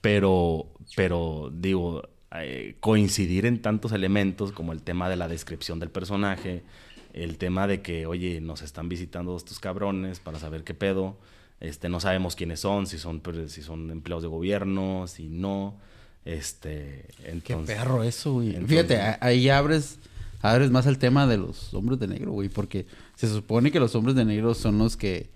[0.00, 2.02] Pero, pero digo,
[2.34, 6.64] eh, coincidir en tantos elementos como el tema de la descripción del personaje,
[7.12, 11.16] el tema de que, oye, nos están visitando estos cabrones para saber qué pedo.
[11.60, 15.76] Este, no sabemos quiénes son, si son, si son empleados de gobierno, si no.
[16.24, 18.48] Este, Qué entonces, perro eso, güey.
[18.48, 19.98] entonces- Fíjate, ahí abres,
[20.42, 22.48] abres más el tema de los hombres de negro, güey.
[22.48, 25.30] Porque se supone que los hombres de negro son los que,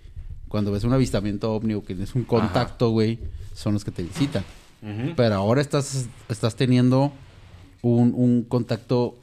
[0.48, 3.18] cuando ves un avistamiento ovni o que tienes un contacto, güey,
[3.54, 4.44] son los que te visitan.
[5.16, 7.10] Pero ahora estás, estás teniendo
[7.80, 9.16] un, un contacto,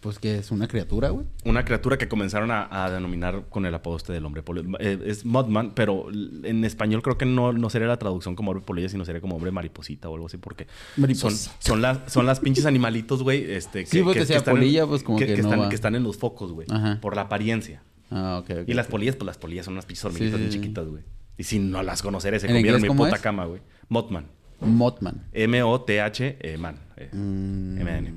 [0.00, 1.26] pues que es una criatura, güey.
[1.44, 4.68] Una criatura que comenzaron a, a denominar con el apodo este del hombre polilla.
[4.80, 8.64] Eh, es Mudman, pero en español creo que no, no sería la traducción como hombre
[8.64, 11.52] polilla, sino sería como hombre mariposita o algo así, porque son, Mariposa.
[11.58, 13.50] son, las, son las pinches animalitos, güey.
[13.52, 15.68] Este, Sí, porque sea están en- polilla, pues, como que no están, va.
[15.68, 16.66] que están en los focos, güey.
[16.70, 16.98] Ajá.
[17.00, 17.82] Por la apariencia.
[18.10, 18.68] Ah, ok.
[18.68, 21.02] Y las polillas, pues las polillas son unas pinches hormiguitas Sí, chiquitas, güey.
[21.36, 23.20] Y si no las conoceré, se ¿En comieron mi puta es?
[23.20, 23.60] cama, güey.
[23.88, 24.26] Mothman.
[24.60, 25.24] Mothman.
[25.32, 26.78] M-O-T-H, eh, man.
[26.96, 27.78] eh, Mm.
[27.80, 28.14] M-A-N.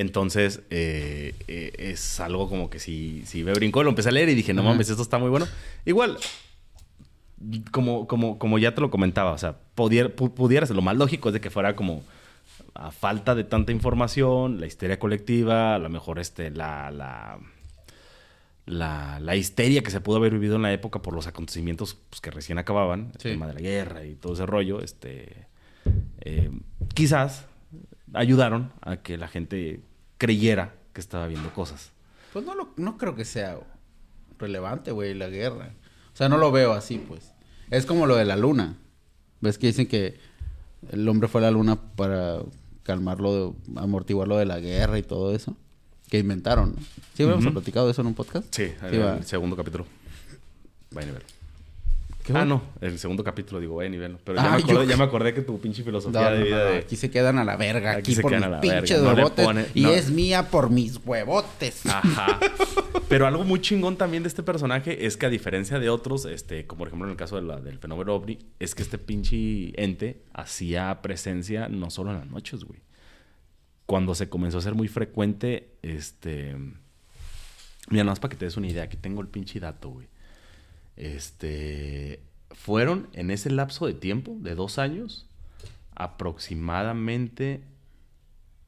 [0.00, 4.30] Entonces, eh, eh, es algo como que si, si me brincó, lo empecé a leer
[4.30, 5.46] y dije, no mames, esto está muy bueno.
[5.84, 6.16] Igual,
[7.70, 10.96] como, como, como ya te lo comentaba, o sea, pudiera, pu- pudiera ser, lo más
[10.96, 12.02] lógico es de que fuera como
[12.74, 17.38] a falta de tanta información, la histeria colectiva, a lo mejor este, la, la,
[18.66, 22.20] la, la histeria que se pudo haber vivido en la época por los acontecimientos pues,
[22.22, 23.28] que recién acababan, el Sí.
[23.30, 25.46] tema de la guerra y todo ese rollo, este,
[26.22, 26.50] eh,
[26.94, 27.44] quizás
[28.14, 29.80] ayudaron a que la gente
[30.20, 31.90] creyera que estaba viendo cosas.
[32.34, 33.58] Pues no, lo, no creo que sea
[34.38, 35.70] relevante, güey, la guerra.
[36.12, 37.32] O sea, no lo veo así, pues.
[37.70, 38.76] Es como lo de la luna.
[39.40, 40.18] ¿Ves que dicen que
[40.92, 42.40] el hombre fue a la luna para
[42.82, 43.32] calmarlo,
[43.66, 45.56] de- amortiguarlo de la guerra y todo eso?
[46.10, 46.82] Que inventaron, ¿no?
[47.14, 48.46] ¿Sí habíamos platicado de eso en un podcast?
[48.54, 49.16] Sí, Sí, va.
[49.16, 49.86] el segundo capítulo.
[50.90, 51.24] Vayan a ver.
[52.32, 54.18] ¿Qué ah, no, el segundo capítulo, digo, y verlo.
[54.24, 56.42] Pero ya, Ah, me acordé, yo- ya me acordé que tu pinche filosofía No, de
[56.44, 56.78] vida de...
[56.78, 59.02] Aquí se quedan a la verga, Aquí aquí, se por quedan mis a la pinches
[59.02, 59.70] verga, huevotes.
[59.74, 61.86] y es mía por mis huevotes.
[61.86, 62.38] Ajá.
[63.08, 66.66] Pero algo muy chingón también de este personaje es que a diferencia de otros, este,
[66.66, 69.72] como por ejemplo en el caso de la- del fenómeno ovni, es que este pinche
[69.82, 72.80] ente hacía presencia no solo en las noches, güey.
[73.86, 76.54] Cuando se comenzó a ser muy frecuente, este...
[77.88, 80.06] Mira, nada más para que te des una idea, aquí tengo el pinche dato, güey.
[80.96, 82.20] Este...
[82.52, 85.26] Fueron en ese lapso de tiempo, de dos años,
[85.94, 87.62] aproximadamente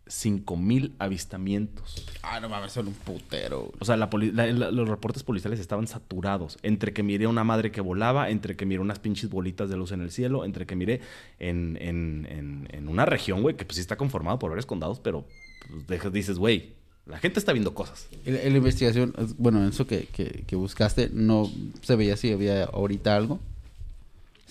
[0.07, 2.05] 5.000 avistamientos.
[2.23, 3.61] Ah, no mames, son un putero.
[3.61, 3.73] güey.
[3.81, 6.59] O sea, la poli- la- la- los reportes policiales estaban saturados.
[6.63, 9.93] Entre que miré una madre que volaba, entre que miré unas pinches bolitas de luz
[9.93, 11.01] en el cielo, entre que miré
[11.39, 15.01] en, en- en- en una región, güey, que pues sí está conformado por varios condados,
[15.01, 15.25] pero
[15.71, 16.75] pues, dejas- dices, güey,
[17.05, 18.07] La gente está viendo cosas.
[18.25, 22.63] En la investigación, es- bueno, eso que, que, que buscaste, no se veía si había
[22.67, 23.41] ahorita algo.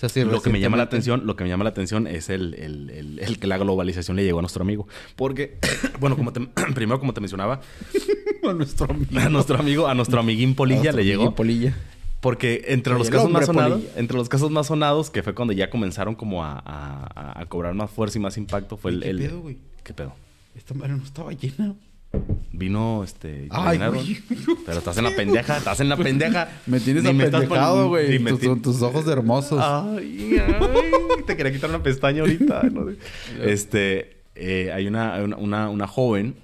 [0.09, 2.53] Sea, lo que me llama la atención, lo que me llama la atención es el,
[2.55, 4.87] el- el- el que la globalización le llegó a nuestro amigo.
[5.15, 5.57] Porque,
[5.99, 6.41] bueno, como te-
[6.75, 7.61] primero como te mencionaba,
[8.49, 9.19] a nuestro amigo.
[9.19, 11.35] a nuestro amigo, a nuestro amiguín Polilla Nuestro le llegó.
[11.35, 11.77] Polilla.
[12.21, 13.99] Porque entre los casos más sonados, polilla.
[13.99, 17.45] entre los casos más sonados, que fue cuando ya comenzaron como a, a- a- a
[17.47, 19.01] cobrar más fuerza y más impacto, fue el.
[19.01, 19.57] ¿Qué el- pedo, güey?
[19.83, 20.13] ¿Qué pedo?
[20.55, 21.73] Esta madre no estaba llena.
[22.51, 23.47] Vino, este.
[23.49, 24.21] Ay, güey.
[24.65, 26.49] Pero estás en la pendeja, estás en la pendeja.
[26.65, 28.23] Me tienes apendejado, güey.
[28.23, 29.59] Tus, tus ojos hermosos.
[29.63, 32.63] Ay, ay, te quería quitar una pestaña ahorita.
[32.71, 32.97] no sé.
[33.41, 36.35] Este, eh, hay una, una, una- joven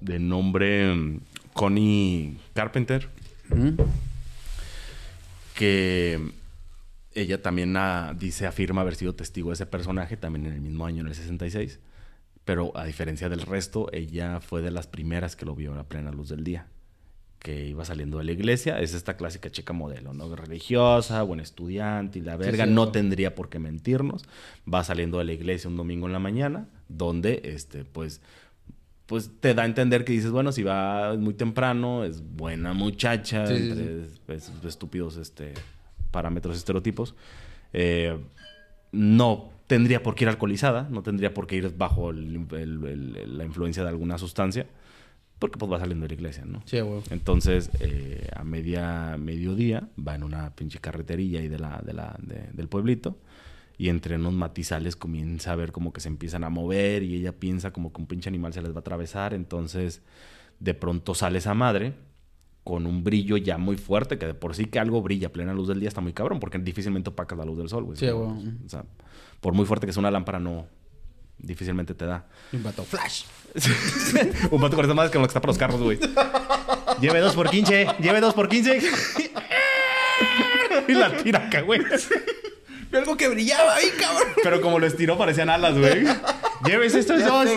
[0.00, 1.20] de nombre mm,
[1.52, 3.08] Connie Carpenter
[3.50, 3.80] ¿Mm?
[5.54, 6.32] que
[7.14, 10.86] ella también ah, dice, afirma haber sido testigo de ese personaje también en el mismo
[10.86, 11.78] año, en el 66.
[12.44, 15.84] Pero a diferencia del resto, ella fue de las primeras que lo vio a la
[15.84, 16.66] plena luz del día.
[17.38, 18.80] Que iba saliendo de la iglesia.
[18.80, 20.34] Es esta clásica chica modelo, ¿no?
[20.34, 22.64] Religiosa, buen estudiante y la verga.
[22.64, 22.92] sí, no no.
[22.92, 24.24] tendría por qué mentirnos.
[24.72, 28.20] Va saliendo de la iglesia un domingo en la mañana, donde, este, pues,
[29.06, 33.46] pues te da a entender que dices, bueno, si va muy temprano, es buena muchacha,
[33.46, 35.54] sí, entre pues, estúpidos este,
[36.10, 37.14] parámetros, estereotipos.
[37.72, 38.18] Eh,
[38.92, 42.84] no tendría por qué ir alcoholizada, no tendría por qué ir bajo el- el-
[43.16, 44.66] el- la influencia de alguna sustancia,
[45.38, 46.60] porque pues va saliendo de la iglesia, ¿no?
[46.66, 47.00] Sí, güey.
[47.10, 52.16] Entonces, eh, a media mediodía, va en una pinche carreterilla ahí de la, de la,
[52.20, 53.16] de- del pueblito.
[53.78, 57.32] Y entre unos matizales comienza a ver como que se empiezan a mover y ella
[57.32, 59.32] piensa como que un pinche animal se les va a atravesar.
[59.34, 60.02] Entonces,
[60.60, 61.94] de pronto sale esa madre
[62.64, 65.52] con un brillo ya muy fuerte, que de por sí que algo brilla a plena
[65.52, 67.96] luz del día está muy cabrón, porque difícilmente opacas la luz del sol, güey.
[67.96, 68.30] Sí, güey.
[68.64, 68.84] O sea,
[69.40, 70.66] por muy fuerte que sea una lámpara, no,
[71.38, 72.26] difícilmente te da.
[72.52, 73.24] Un vato flash.
[74.50, 75.98] Un vato con madres que lo que está para los carros, güey.
[77.00, 78.78] lleve dos por 15, lleve dos por 15.
[80.88, 81.80] y la tira acá, güey.
[82.92, 84.28] Algo que brillaba ahí, cabrón.
[84.42, 86.04] Pero como lo estiró, parecían alas, güey.
[86.66, 87.48] Lleves estos dos.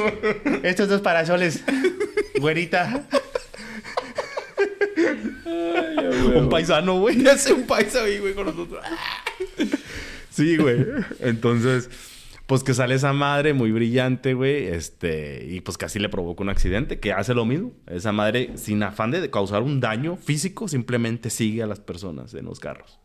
[0.64, 1.64] Estos dos parasoles.
[2.40, 3.04] Güerita.
[6.36, 7.22] Un paisano, güey.
[7.24, 8.84] Ya sé un paisa ahí, güey, con nosotros.
[10.30, 10.86] Sí, güey.
[11.20, 11.90] Entonces,
[12.46, 14.68] pues que sale esa madre muy brillante, güey.
[14.68, 17.72] Este, y pues casi le provoca un accidente, que hace lo mismo.
[17.88, 22.46] Esa madre, sin afán de causar un daño físico, simplemente sigue a las personas en
[22.46, 23.00] los carros.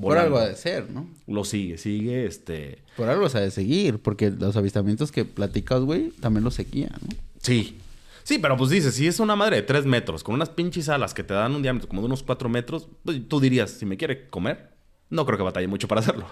[0.00, 1.08] Por algo ha de ser, ¿no?
[1.26, 2.78] Lo sigue, sigue, este.
[2.96, 6.90] Por algo se ha de seguir, porque los avistamientos que platicas, güey, también los seguía,
[7.00, 7.16] ¿no?
[7.40, 7.78] Sí.
[8.26, 11.14] Sí, pero pues dices, si es una madre de tres metros, con unas pinches alas
[11.14, 13.96] que te dan un diámetro como de unos cuatro metros, pues tú dirías, si me
[13.96, 14.72] quiere comer,
[15.10, 16.26] no creo que batalle mucho para hacerlo.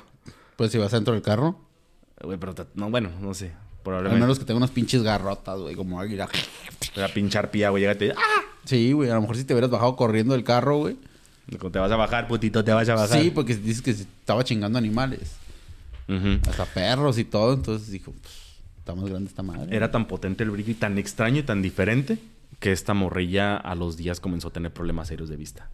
[0.57, 1.61] Pues si vas dentro del carro,
[2.21, 3.53] Güey, pero te- no, bueno, no sé.
[3.53, 4.21] al Probablemente.
[4.23, 6.29] menos que tenga unas pinches garrotas, güey, como águila.
[6.95, 7.83] Te va a pinchar pía, güey.
[7.83, 8.13] Llegate.
[8.17, 8.41] ¡Ah!
[8.65, 10.97] Sí, güey, a lo mejor si te hubieras bajado corriendo del carro, güey.
[11.71, 13.21] Te vas a bajar, putito, te vas a bajar.
[13.23, 15.37] Sí, porque dices que estaba chingando animales.
[16.49, 17.53] Hasta perros y todo.
[17.55, 18.35] Entonces dijo, pues,
[18.85, 19.75] está más grande esta madre.
[19.75, 22.19] Era tan potente el brillo y tan extraño y tan diferente
[22.61, 25.71] que esta morrilla a los días comenzó a tener problemas serios de vista.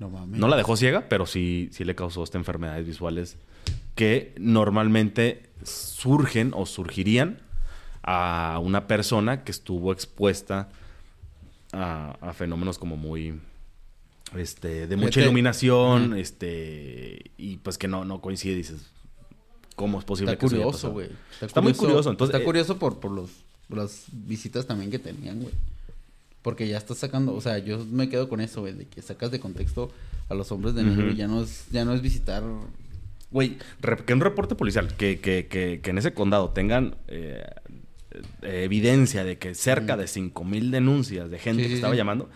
[0.00, 0.40] No mames.
[0.40, 3.36] No la dejó ciega, pero sí, sí le causó estas enfermedades visuales
[3.94, 7.38] que normalmente surgen o surgirían
[8.02, 10.70] a una persona que estuvo expuesta
[11.72, 13.40] a, a fenómenos como muy
[14.36, 18.90] este de mucha iluminación este y pues que no no coincide dices
[19.74, 20.92] cómo es posible Está que eso haya curioso, pasado?
[20.94, 21.08] güey.
[21.40, 23.30] Está, muy curioso entonces está eh, curioso por, por los,
[23.68, 25.54] por las visitas también que tenían, güey.
[26.42, 29.30] Porque ya estás sacando, o sea, yo me quedo con eso, güey, de que sacas
[29.30, 29.90] de contexto
[30.28, 32.42] a los hombres de negro y ya no es, ya no es visitar.
[33.30, 33.56] Güey,
[34.06, 37.44] que un reporte policial, que, que, que, que en ese condado tengan eh,
[38.42, 41.94] eh, evidencia de que cerca de 5 mil denuncias de gente Sí, que sí, estaba
[41.94, 41.98] sí.
[41.98, 42.28] llamando,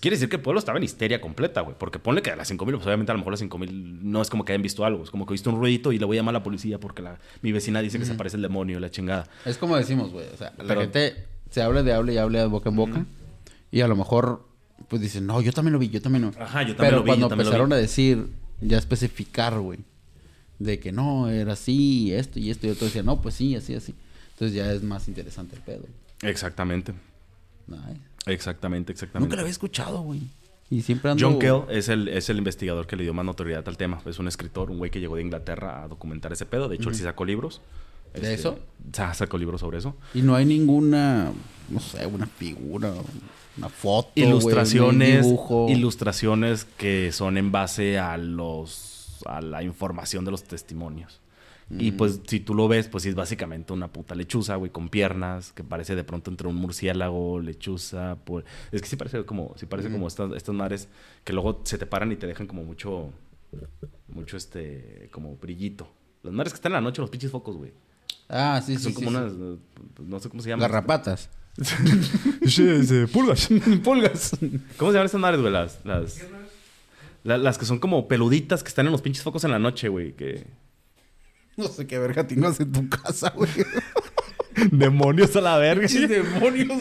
[0.00, 1.76] quiere decir que el pueblo estaba en histeria completa, güey.
[1.78, 4.10] Porque ponle que de las 5 mil, pues obviamente a lo mejor las 5 mil
[4.10, 6.04] no es como que hayan visto algo, es como que viste un ruidito y le
[6.04, 8.42] voy a llamar a la policía porque la, mi vecina dice que se aparece el
[8.42, 9.26] demonio, la chingada.
[9.44, 12.40] Es como decimos, güey, o sea, la Pero- gente se habla de habla y habla
[12.40, 13.06] de boca en boca
[13.72, 14.46] y a lo mejor
[14.88, 17.02] pues dicen, no, yo también lo vi, yo también lo Ajá, yo también Pero lo
[17.02, 17.74] vi, cuando yo también lo empezaron vi.
[17.74, 18.26] a decir,
[18.60, 19.78] ya especificar, güey,
[20.58, 23.74] de que no, era así, esto y esto y otro decía, no, pues sí, así,
[23.74, 23.94] así.
[24.32, 25.84] Entonces ya es más interesante el pedo.
[26.22, 26.92] Exactamente,
[27.66, 28.00] Nice.
[28.26, 29.26] Exactamente, exactamente.
[29.26, 30.20] Nunca lo había escuchado, güey.
[30.70, 31.28] Y siempre ando...
[31.28, 34.00] John Kell es el, es el investigador que le dio más notoriedad al tema.
[34.06, 36.68] Es un escritor, un güey que llegó de Inglaterra a documentar ese pedo.
[36.68, 37.60] De hecho, él sí sacó libros.
[38.14, 38.58] Este, ¿De eso?
[38.92, 39.96] sa- sacó libros sobre eso.
[40.14, 41.32] Y no hay ninguna,
[41.68, 42.92] no sé, una figura,
[43.56, 45.66] una foto, güey, un ilustraciones, dibujo.
[45.68, 51.20] ilustraciones que son en base a los a la información de los testimonios.
[51.78, 54.88] Y pues si tú lo ves, pues sí es básicamente una puta lechuza, güey, con
[54.88, 58.44] piernas, que parece de pronto entre un murciélago, lechuza, pues...
[58.72, 60.88] Es que sí parece como, sí parece como estas, estas madres
[61.22, 63.10] que luego se te paran y te dejan como mucho,
[64.08, 65.88] mucho este, como brillito.
[66.24, 67.72] Las madres que están en la noche, los pinches focos, güey.
[68.28, 68.84] Ah, sí, Que sí.
[68.84, 69.16] son sí, como sí.
[69.16, 69.58] unas, eh,
[70.06, 70.62] no sé cómo se llaman.
[70.68, 71.30] Garrapatas.
[73.12, 73.48] Pulgas.
[73.84, 74.36] Pulgas.
[74.76, 75.52] ¿Cómo se llaman estas madres, güey?
[75.52, 76.20] Las, las,
[77.24, 79.88] la- las que son como peluditas que están en los pinches focos en la noche,
[79.88, 80.12] güey.
[80.14, 80.46] Que...
[81.60, 83.50] No sé qué verga tienes en tu casa, güey.
[84.72, 85.86] Demonios a la verga.
[85.86, 86.78] Pinches demonios.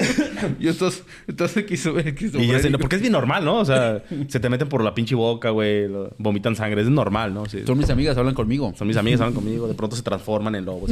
[0.60, 3.58] Y estos, entonces quiso ver, quiso Y ya sé, porque es bien normal, ¿no?
[3.60, 5.88] O sea, se te meten por la pinche boca, güey.
[5.88, 6.82] lo- Vomitan sangre.
[6.82, 7.46] Es normal, ¿no?
[7.46, 7.64] Sí.
[7.66, 8.74] Son mis amigas, hablan conmigo.
[8.76, 9.68] Son mis amigas, hablan conmigo.
[9.68, 10.92] De pronto se transforman en lobos.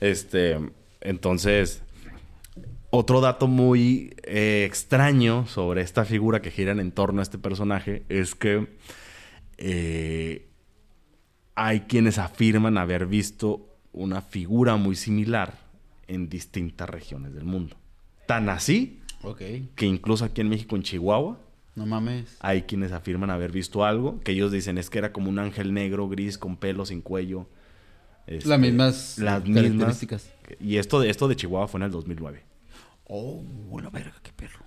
[0.00, 0.58] Este,
[1.00, 1.82] entonces,
[2.90, 8.04] otro dato muy eh, extraño sobre esta figura que gira en torno a este personaje
[8.08, 8.68] es que
[9.58, 10.47] eh,
[11.60, 15.58] hay quienes afirman haber visto una figura muy similar
[16.06, 17.76] en distintas regiones del mundo.
[18.26, 19.00] Tan así
[19.74, 21.38] que incluso aquí en México, en Chihuahua,
[21.74, 22.36] No mames.
[22.40, 25.74] hay quienes afirman haber visto algo que ellos dicen es que era como un ángel
[25.74, 27.46] negro, gris, con pelo, sin cuello.
[28.28, 29.64] Este, Las mismas las mismas.
[29.64, 30.30] características.
[30.60, 32.42] Y esto de, esto de Chihuahua fue en el 2009.
[33.08, 33.42] Oh,
[33.82, 34.60] la verga, qué perro.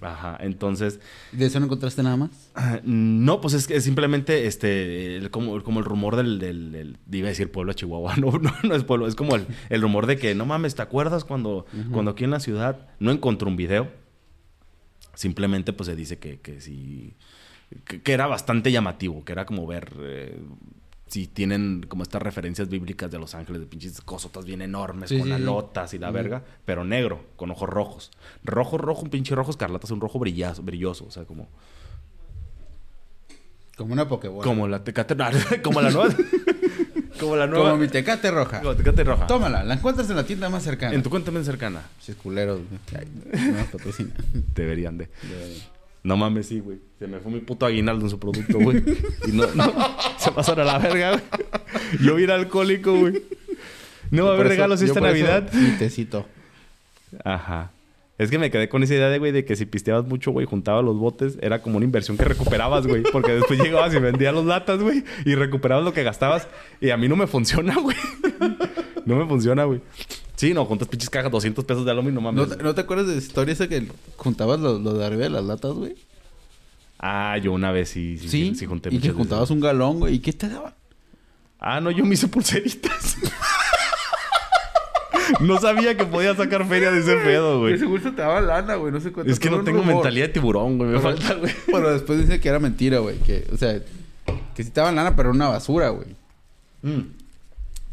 [0.00, 1.00] Ajá, entonces...
[1.32, 2.50] ¿De eso no encontraste nada más?
[2.84, 6.98] No, pues es que es simplemente este, el- como, como el rumor del, del, del-
[7.10, 9.80] Iba a decir pueblo de Chihuahua, no, no, no es pueblo, es como el, el
[9.80, 13.48] rumor de que, no mames, ¿te acuerdas cuando, cuando aquí en la ciudad no encontré
[13.48, 13.90] un video?
[15.14, 17.14] Simplemente pues se dice que, que sí,
[17.84, 20.38] que, que era bastante llamativo, que era como ver eh,
[21.06, 25.18] si tienen como estas referencias bíblicas de los ángeles de pinches cosotas bien enormes, Sí,
[25.18, 25.34] con sí, sí.
[25.34, 28.10] alotas y la verga, pero negro, con ojos rojos.
[28.42, 31.48] Rojo, rojo, un pinche rojo escarlata, es un rojo brillazo, brilloso, o sea, como...
[33.76, 34.44] Como una pokebola.
[34.44, 35.16] Como la tecate,
[35.62, 36.14] como la nueva.
[37.18, 37.70] como la nueva.
[37.70, 38.60] Como mi tecate roja.
[38.60, 39.26] como tecate roja.
[39.26, 40.94] Tómala, la encuentras en la tienda más cercana.
[40.94, 41.82] En tu cuenta más cercana.
[41.98, 42.80] Pinches culeros, güey.
[42.96, 44.10] Ay, no patrocina.
[44.54, 45.08] Deberían de.
[46.04, 46.78] No mames, sí, güey.
[46.98, 48.84] Se me fue mi puto aguinaldo en su producto, güey.
[49.26, 49.72] Y no, no.
[50.18, 51.22] Se pasaron a la verga, güey.
[52.02, 53.22] Yo bien alcohólico, güey.
[54.10, 55.50] No va a haber regalos esta Navidad.
[55.52, 56.26] Mi tecito.
[57.24, 57.72] Ajá.
[58.16, 60.46] Es que me quedé con esa idea de, güey, de que si pisteabas mucho, güey,
[60.46, 63.02] juntabas los botes, era como una inversión que recuperabas, güey.
[63.02, 66.46] Porque después llegabas y vendías los latas, güey, y recuperabas lo que gastabas.
[66.82, 67.96] Y a mí no me funciona, güey.
[69.06, 69.82] No me funciona, güey.
[70.44, 72.58] Sí, no, juntas pinches cajas, 200 pesos de aluminio, no ¿No mames.
[72.58, 73.88] te, no te acuerdas de la historia esa que
[74.18, 75.94] juntabas lo, lo de arriba de las latas, güey?
[76.98, 79.54] Ah, yo una vez sí, sí, sí, sí junté Y que juntabas veces.
[79.54, 80.16] un galón, güey.
[80.16, 80.74] ¿Y qué te daban?
[81.58, 83.16] Ah, no, yo me hice pulseritas.
[85.40, 87.78] no sabía que podía sacar feria de ese pedo, güey.
[87.78, 88.92] seguro te daban lana, güey.
[88.92, 89.32] No sé cuánto.
[89.32, 90.90] Es que no tengo mentalidad de tiburón, güey.
[90.90, 91.54] Me Pero, falta, güey.
[91.72, 93.16] pero después dice que era mentira, güey.
[93.20, 93.80] Que, o sea,
[94.54, 96.08] que sí te daban lana, pero era una basura, güey.
[96.82, 97.23] Mm.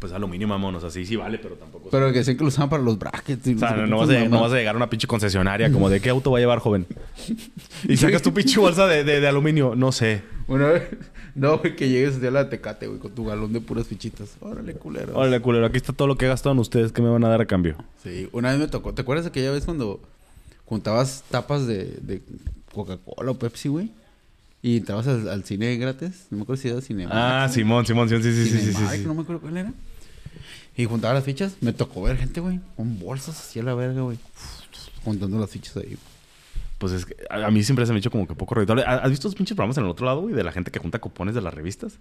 [0.02, 0.74] Pues aluminio, mamón.
[0.74, 1.88] O sea, sí, sí vale, pero tampoco...
[1.90, 3.46] Pero que decían que lo usaban para los brackets.
[3.46, 4.40] y O sea, sé no, vas a, no mamadas.
[4.42, 6.86] vas a llegar a una pinche concesionaria como de qué auto va a llevar, joven.
[7.88, 9.74] Y sacas tu pinche bolsa de, de- de aluminio.
[9.76, 10.22] No sé.
[10.48, 10.82] Una vez,
[11.36, 14.36] no, güey, que llegues a la Tecate, güey, con tu galón de puras fichitas.
[14.40, 15.16] Órale, culero.
[15.16, 16.90] Órale, culero, aquí está todo lo que gastaron ustedes.
[16.92, 17.76] ¿Qué me van a dar a cambio?
[18.02, 18.92] Sí, una vez me tocó.
[18.92, 20.00] ¿Te acuerdas aquella vez cuando
[20.64, 22.22] juntabas tapas de, de
[22.74, 23.90] Coca-Cola o Pepsi, güey?
[24.64, 26.26] Y entrabas al, al cine gratis.
[26.30, 27.06] No me acuerdo si era cine.
[27.10, 28.22] Ah, Simón, Simón, Simón.
[28.22, 29.04] Sí, sí, sí, sí, sí, sí.
[29.04, 29.72] No me acuerdo cuál era.
[30.76, 31.54] Y juntaba las fichas.
[31.60, 34.18] Me tocó ver gente, güey, con bolsas así a la verga, güey.
[35.04, 35.96] Juntando las fichas ahí.
[36.78, 38.84] Pues es que a, a mí siempre se me ha hecho como que poco redituable.
[38.84, 40.34] ¿Has visto los pinches programas en el otro lado, güey?
[40.34, 41.94] De la gente que junta cupones de las revistas.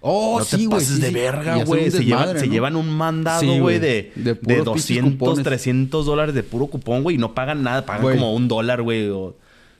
[0.00, 0.78] Oh, no sí, te güey.
[0.78, 1.14] pases sí, de sí.
[1.14, 1.90] Verga, güey.
[1.90, 2.78] Se, llevan, se ¿no?
[2.78, 5.44] un mandado, güey, de, De de, puros pinches 200, cupones.
[5.44, 7.16] 300 dólares de puro cupón, güey.
[7.16, 7.84] Y no pagan nada.
[7.84, 9.08] Pagan como un dólar, güey.
[9.08, 9.36] o-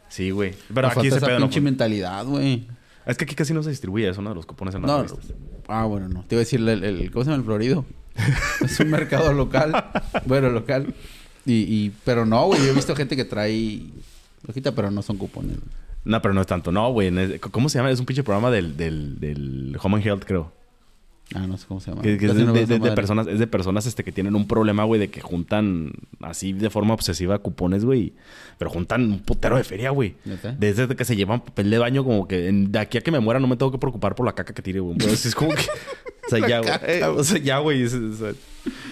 [0.08, 0.54] Sí, güey.
[0.74, 1.64] Pero Nos aquí ese esa pedo no pinche fue.
[1.70, 2.66] mentalidad, güey.
[3.08, 4.28] Es que aquí casi no se distribuye eso, ¿no?
[4.30, 5.18] De los cupones en las No,
[5.66, 6.24] ah, bueno, no.
[6.24, 7.84] Te iba a decir, el, el- ¿cómo se llama el Florido?
[8.64, 9.72] es un mercado local.
[10.26, 10.94] bueno, local.
[11.46, 12.60] Y, y, pero no, güey.
[12.60, 13.80] Yo he visto gente que trae
[14.46, 15.56] hojita, pero no son cupones.
[16.04, 16.70] No, pero no es tanto.
[16.70, 17.38] No, güey.
[17.38, 17.90] ¿Cómo se llama?
[17.90, 20.52] Es un pinche programa del, del, del Home and Health, creo.
[21.34, 22.00] Ah, no sé cómo se llama.
[22.02, 25.08] Que, que es de, personas, es de personas este, que tienen un problema, güey, de
[25.08, 28.14] que juntan así de forma obsesiva cupones, güey.
[28.56, 30.14] Pero juntan un putero de feria, güey.
[30.58, 33.20] Desde que se llevan papel de baño, como que en- de aquí a que me
[33.20, 34.92] muera no me tengo que preocupar por la caca que tire, güey.
[34.94, 35.62] Entonces es como que.
[36.26, 36.72] O sea, ya, güey.
[36.86, 37.84] Eh, o sea, ya, güey.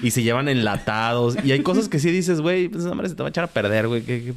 [0.03, 1.37] y se llevan enlatados.
[1.43, 3.45] Y hay cosas que sí dices, güey, pues esa madre se te va a echar
[3.45, 4.03] a perder, güey.
[4.03, 4.35] que- que-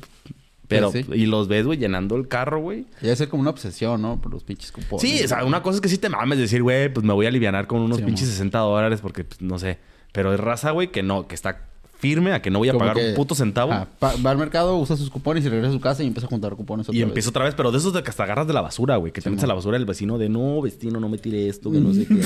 [0.70, 1.04] Pero, Sí.
[1.14, 2.86] y los ves, güey, llenando el carro, güey.
[3.02, 4.22] Debe ser como una obsesión, ¿no?
[4.22, 5.02] Por los pinches cupones.
[5.02, 7.26] Sí, o sea, una cosa es que sí te mames decir, güey, pues me voy
[7.26, 8.34] a alivianar con unos Sí, pinches amor.
[8.34, 9.80] 60 dólares porque, pues, no sé.
[10.14, 11.66] Pero es raza, güey, que no, que está
[11.98, 13.74] firme a que no voy a Como pagar que- un puto centavo.
[13.74, 16.30] Ah, va al mercado, usa sus cupones y regresa a su casa y empieza a
[16.30, 17.08] juntar cupones otra y vez.
[17.10, 19.12] empiezo otra vez, pero de esos de que hasta agarras de la basura, güey.
[19.12, 21.70] Que te metes a la basura del vecino de, no, vecino, no me tire esto,
[21.72, 22.22] que no sé qué.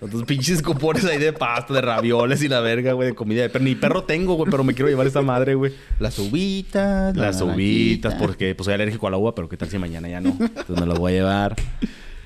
[0.00, 3.48] Otros pinches cupones ahí de pasta, de ravioles y la verga, güey, de comida.
[3.50, 5.72] Pero ni perro tengo, güey, pero me quiero llevar esta madre, güey.
[5.98, 7.16] Las uvitas.
[7.16, 8.18] la Las uvitas, naranjita.
[8.18, 10.36] porque pues soy alérgico a la uva, pero qué tal si mañana ya no.
[10.40, 11.56] Entonces me las voy a llevar.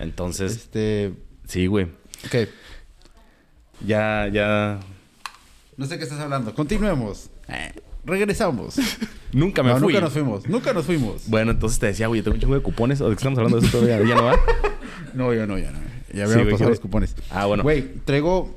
[0.01, 1.13] Entonces, Este...
[1.47, 1.87] sí, güey.
[2.27, 2.49] Ok.
[3.87, 4.81] Ya, ya.
[5.77, 6.53] No sé qué estás hablando.
[6.55, 7.31] Continuemos.
[7.49, 7.73] Eh,
[8.05, 8.77] regresamos.
[9.33, 9.93] Nunca me no, fui.
[9.93, 10.49] nunca nos fuimos.
[10.49, 11.29] Nunca nos fuimos.
[11.29, 13.01] Bueno, entonces te decía, güey, yo tengo un chingo de cupones.
[13.01, 14.05] ¿O de qué estamos hablando de eso todavía?
[14.09, 14.37] ¿Ya no va?
[15.15, 15.79] No, ya no, ya no.
[16.13, 17.17] Ya habíamos pasado ¿qué- los cupones.
[17.31, 17.63] Ah, bueno.
[17.63, 18.55] Güey, traigo...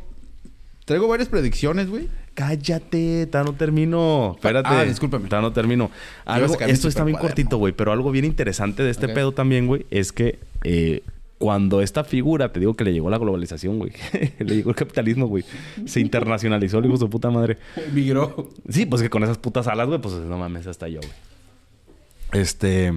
[0.85, 2.09] Traigo varias predicciones, güey.
[2.33, 4.31] Cállate, todavía no termino.
[4.35, 4.69] Espérate.
[4.69, 5.27] Ah, discúlpame.
[5.27, 5.91] Todavía no termino.
[6.25, 9.85] Algo, esto está bien cortito, güey, pero algo bien interesante de este pedo también, güey,
[9.91, 11.03] es que eh,
[11.37, 13.91] cuando esta figura, te digo que le llegó la globalización, güey,
[14.39, 15.43] le llegó el capitalismo, güey,
[15.85, 17.57] se internacionalizó hijo de su puta madre.
[17.93, 18.49] Migró.
[18.69, 21.11] Sí, pues que con esas putas alas, güey, pues no mames, hasta yo, güey.
[22.41, 22.93] Este.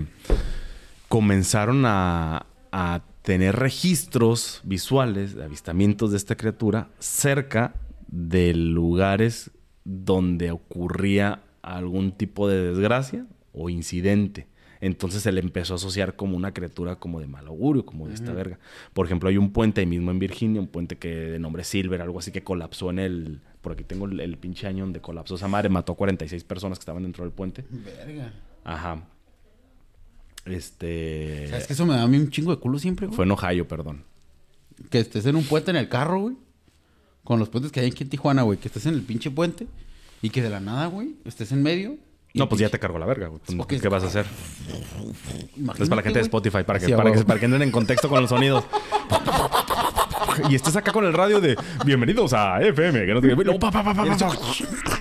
[1.09, 7.75] Comenzaron a, a tener registros visuales de avistamientos de esta criatura cerca
[8.07, 9.51] de lugares
[9.83, 14.47] donde ocurría algún tipo de desgracia o incidente.
[14.83, 18.13] Entonces se le empezó a asociar como una criatura como de mal augurio, como de
[18.13, 18.59] esta verga.
[18.93, 22.03] Por ejemplo, hay un puente ahí mismo en Virginia, un puente que de nombre Silver,
[22.03, 23.41] algo así que colapsó en el...
[23.63, 26.79] Por aquí tengo el, el pinche año donde colapsó esa madre, mató a 46 personas
[26.79, 27.65] que estaban dentro del puente.
[27.71, 28.35] Verga.
[28.65, 29.09] Ajá.
[30.45, 31.49] Este...
[31.49, 33.17] ¿Sabes que eso me da a mí un chingo de culo siempre, güey?
[33.17, 34.05] Fue en Ohio, perdón.
[34.91, 36.37] Que estés en un puente en el carro, güey.
[37.23, 38.59] Con los puentes que hay aquí en Tijuana, güey.
[38.59, 39.67] Que estés en el pinche puente.
[40.21, 41.97] Y que de la nada, güey, estés en medio.
[42.35, 43.41] No, pues ya te cargó la verga, güey.
[43.47, 43.81] Pues.
[43.81, 44.27] ¿Qué vas a hacer?
[45.57, 46.23] Imagínate, Es para la gente de.
[46.25, 48.65] Spotify, para que, para, que, para que entren en contexto con los sonidos.
[50.51, 53.07] y estés acá con el radio de bienvenidos a FM.
[53.07, 53.29] Que no te...
[53.29, 54.39] y luego, pa, pa, pa, pa, pa, pa.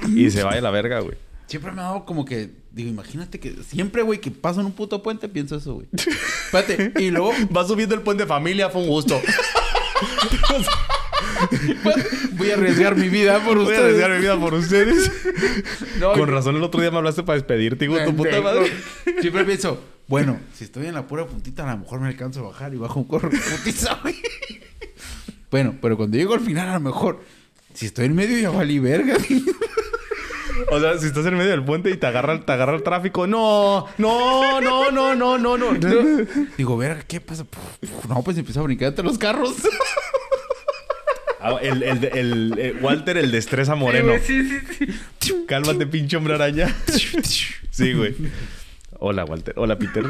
[0.09, 1.17] Y se vaya la verga, güey.
[1.53, 2.49] Siempre me ha dado como que...
[2.71, 3.53] Digo, imagínate que...
[3.61, 5.85] Siempre, güey, que paso en un puto puente, pienso eso, güey.
[5.93, 6.93] Espérate.
[6.99, 7.31] Y luego...
[7.55, 9.21] Va subiendo el puente familia, fue un gusto.
[12.31, 13.83] Voy a arriesgar mi vida por Voy a ustedes.
[13.83, 15.11] arriesgar mi vida por ustedes.
[15.99, 18.73] No, Con razón el otro día me hablaste para despedirte, hijo tu puta madre.
[19.21, 22.43] Siempre pienso, bueno, si estoy en la pura puntita, a lo mejor me alcanzo a
[22.49, 24.15] bajar y bajo un corro putiza, güey.
[25.51, 27.23] Bueno, pero cuando llego al final, a lo mejor,
[27.75, 29.17] si estoy en medio, ya valí verga.
[30.71, 33.27] O sea, si estás en medio del puente y te agarra, te agarra el tráfico,
[33.27, 35.73] no, no, no, no, no, no, no.
[36.57, 37.45] Digo, verga, ¿qué pasa?
[38.09, 39.55] No, pues empiezo a brincar entre los carros.
[41.39, 44.13] Ah, El, el, el, eh, Walter, el de Estresa Moreno.
[44.23, 44.87] Sí, sí,
[45.19, 45.45] sí.
[45.47, 46.73] Cálmate, pinche hombre araña.
[47.69, 48.15] Sí, güey.
[48.99, 49.53] Hola, Walter.
[49.57, 50.05] Hola, Peter.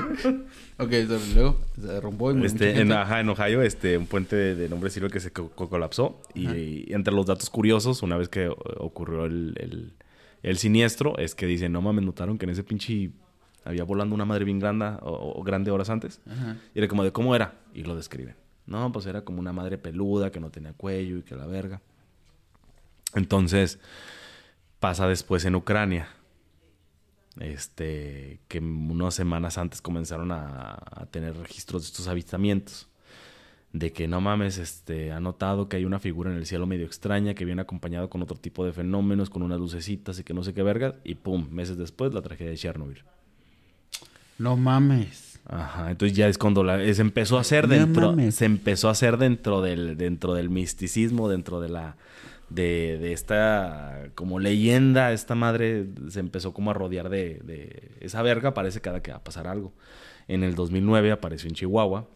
[0.78, 0.92] Ok,
[1.36, 4.90] luego se derrumbó y Este, en, ajá, en Ohio, este, un puente de, de nombre
[4.92, 6.22] Silver que se co- co- colapsó.
[6.36, 6.50] Y,
[6.92, 9.94] y entre los datos curiosos, una vez que ocurrió el,
[10.44, 13.10] el- siniestro, es que dicen, no mames, notaron que en ese pinche
[13.66, 16.22] había volando una madre bien grande, o, o grande horas antes.
[16.30, 16.58] Ajá.
[16.76, 17.56] Y era como de, ¿cómo era?
[17.74, 18.36] Y lo describen.
[18.66, 21.82] No, pues era como una madre peluda que no tenía cuello y que la verga.
[23.16, 23.80] Entonces,
[24.80, 26.08] pasa después en Ucrania.
[27.40, 32.88] Este, que unas semanas antes comenzaron a, a tener registros de estos avistamientos.
[33.74, 36.86] De que no mames, este, ha notado que hay una figura en el cielo medio
[36.86, 40.44] extraña que viene acompañado con otro tipo de fenómenos, con unas lucecitas y que no
[40.44, 40.96] sé qué verga.
[41.04, 43.04] Y pum, meses después, la tragedia de Chernobyl.
[44.38, 45.40] No mames.
[45.46, 49.18] Ajá, entonces ya es cuando la, se empezó a hacer dentro, se empezó a hacer
[49.18, 51.98] dentro del, dentro del misticismo, dentro de la,
[52.50, 58.22] de, de esta como leyenda, esta madre se empezó como a rodear de, de esa
[58.22, 59.74] verga, parece cada que va a pasar algo.
[60.30, 62.08] En el 2009 apareció en Chihuahua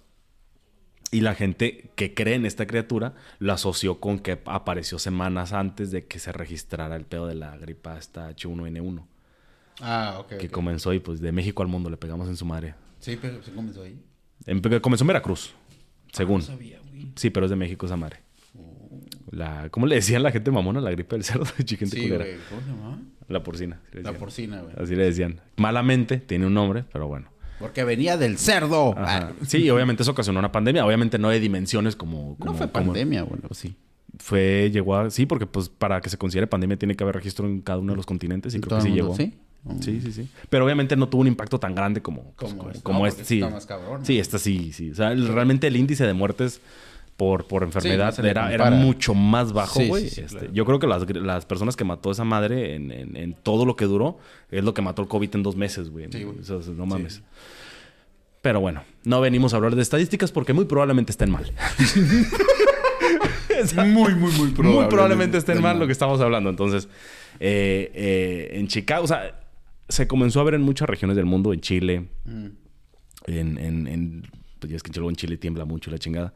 [1.12, 5.92] y la gente que cree en esta criatura lo asoció con que apareció semanas antes
[5.92, 9.06] de que se registrara el pedo de la gripa esta H1N1,
[9.82, 10.38] Ah, ok.
[10.38, 12.76] que comenzó y pues de México al mundo le pegamos en su madre.
[13.00, 14.00] Sí, pero se comenzó ahí.
[14.46, 15.54] En- comenzó en Veracruz,
[16.12, 16.40] según.
[16.42, 17.12] No sabía, güey.
[17.16, 18.20] Sí, pero es de México esa madre.
[19.32, 20.80] La, ¿Cómo le decían la gente mamona?
[20.82, 22.26] La gripe del cerdo, gente Sí, culera.
[22.26, 22.38] güey.
[22.50, 23.00] ¿Cómo se llamaba?
[23.28, 23.82] La porcina.
[23.92, 24.74] La porcina, güey.
[24.82, 25.42] Así le decían.
[25.58, 27.30] Malamente, tiene un nombre, pero bueno.
[27.60, 28.94] Porque venía del cerdo.
[28.98, 29.30] Ajá.
[29.32, 30.86] Ah, Sí, y obviamente eso ocasionó una pandemia.
[30.86, 32.36] Obviamente no de dimensiones como...
[32.40, 33.76] no fue como- pandemia, bueno, sí.
[34.20, 35.10] Fue, llegó a...
[35.12, 37.94] Sí, porque pues para que se considere pandemia tiene que haber registro en cada uno
[37.94, 39.16] de los continentes y ¿En creo que sí llegó.
[39.16, 39.34] ¿Sí?
[39.82, 40.30] Sí, sí, sí.
[40.50, 42.92] Pero obviamente no tuvo un impacto tan grande como, pues, Como como, este.
[42.94, 43.26] No, este.
[43.26, 44.06] Sí, está más cabrón, ¿no?
[44.06, 44.92] sí, esta sí, sí.
[44.92, 46.62] O sea, el- realmente el índice de muertes
[47.18, 50.04] por, por enfermedad era, era mucho más bajo, güey.
[50.04, 50.54] sí, sí, Este, claro.
[50.54, 53.76] Yo creo que las, las personas que mató esa madre en, en- en todo lo
[53.76, 54.20] que duró
[54.52, 56.08] es lo que mató el COVID en dos meses, güey.
[56.78, 57.22] No mames.
[58.44, 61.52] Pero bueno, no venimos a hablar de estadísticas porque muy probablemente estén mal.
[63.88, 66.50] Muy, muy, muy Muy probablemente estén mal lo que estamos hablando.
[66.50, 66.88] Entonces,
[67.40, 69.40] eh, eh, en Chicago, o sea,
[69.90, 72.46] se comenzó a ver en muchas regiones del mundo, en Chile, Mm.
[73.26, 74.28] en, en, en-
[74.60, 76.34] pues ya es que en Chile tiembla mucho la chingada.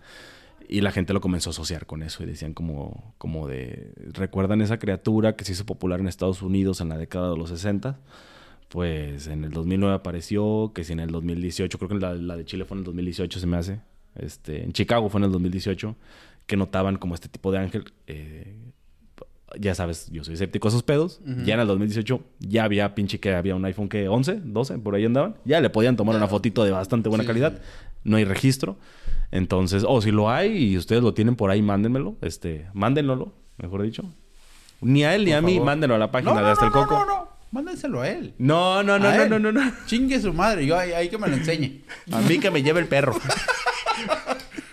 [0.72, 4.62] Y la gente lo comenzó a asociar con eso y decían como, como de, ¿recuerdan
[4.62, 8.00] esa criatura que se hizo popular en Estados Unidos en la década de los 60?
[8.70, 12.46] Pues en el 2009 apareció, que si en el 2018, creo que la, la de
[12.46, 13.82] Chile fue en el 2018 se me hace,
[14.16, 15.94] este, en Chicago fue en el 2018,
[16.46, 17.84] que notaban como este tipo de ángel.
[18.08, 18.56] eh,
[19.60, 21.20] ya sabes, yo soy escéptico a esos pedos.
[21.46, 24.96] Ya en el 2018 ya había pinche que había un iPhone que 11, 12, por
[24.96, 25.36] ahí andaban.
[25.46, 27.62] Ya le podían tomar una fotito de bastante buena Sí, calidad.
[28.04, 28.78] No hay registro.
[29.32, 32.16] Entonces, o si lo hay y ustedes lo tienen por ahí, mándenmelo.
[32.22, 34.04] Este, mándenlo, mejor dicho.
[34.82, 35.66] Ni a él ni Por a mí, favor.
[35.68, 36.94] mándenlo a la página No, de Hasta no, el Coco.
[37.00, 37.32] no, no, no.
[37.52, 38.34] Mándenselo a él.
[38.38, 39.30] No, no, no, A no, él.
[39.30, 39.62] no, no, no.
[39.86, 40.66] Chingue su madre.
[40.66, 41.82] Yo ahí, ahí que me lo enseñe.
[42.12, 43.14] A mí que me lleve el perro.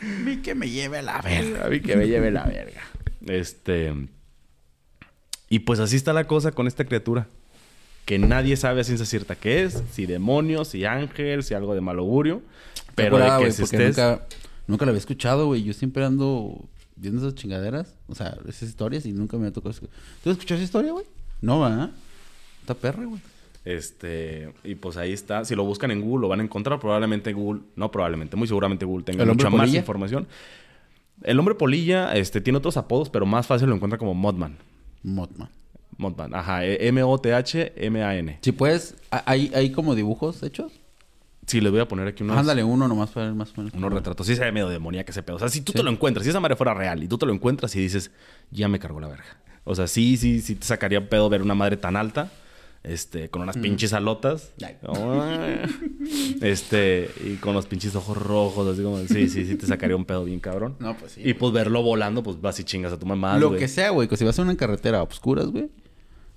[0.00, 1.66] A mí que me lleve la verga.
[1.66, 2.80] A mí que me lleve la verga.
[3.26, 3.92] Este.
[5.48, 7.26] Y pues así está la cosa con esta criatura.
[8.04, 9.82] Que nadie sabe a ciencia cierta qué es.
[9.92, 12.42] Si demonio, si ángel, si algo de mal augurio.
[12.94, 13.96] Pero Curada, de que si estés...
[13.96, 14.26] nunca,
[14.66, 15.62] nunca lo había escuchado, güey.
[15.62, 17.94] Yo siempre ando viendo esas chingaderas.
[18.08, 19.74] O sea, esas historias y nunca me ha tocado.
[20.24, 21.04] ¿Tú escuchas esa historia, güey?
[21.40, 21.90] No, ¿verdad?
[22.62, 23.20] Está perra, güey.
[23.64, 25.44] Este, y pues ahí está.
[25.44, 26.80] Si lo buscan en Google, lo van a encontrar.
[26.80, 30.26] Probablemente Google, no probablemente, muy seguramente Google tenga ¿El hombre mucha más información.
[31.22, 34.56] El hombre polilla este, tiene otros apodos, pero más fácil lo encuentra como Modman.
[35.02, 35.48] Motman.
[35.96, 38.38] Modman, ajá, E- M-O-T-H-M-A-N.
[38.42, 40.72] Si puedes, ¿hay, hay- hay como dibujos hechos?
[41.46, 43.72] Sí, les voy a poner aquí unos, Ándale uno nomás para ver más o menos.
[43.74, 44.26] unos retratos.
[44.26, 45.36] Sí, se ve medio demoníaca ese pedo.
[45.36, 45.78] O sea, si tú Sí.
[45.78, 48.10] te lo encuentras, si esa madre fuera real y tú te lo encuentras y dices,
[48.50, 49.24] ya me cargó la verga.
[49.64, 52.30] O sea, sí, sí, sí te sacaría pedo ver una madre tan alta.
[52.88, 54.52] Este, con unas pinches alotas.
[56.40, 60.04] Este, y con los pinches ojos rojos, así como, sí, sí, sí, te sacaría un
[60.04, 60.76] pedo bien cabrón.
[60.78, 61.22] No, pues sí.
[61.24, 63.38] Y pues verlo volando, pues vas y chingas a tu mamá.
[63.38, 64.08] Lo que sea, güey.
[64.08, 65.68] Que si vas a una carretera a obscuras, güey.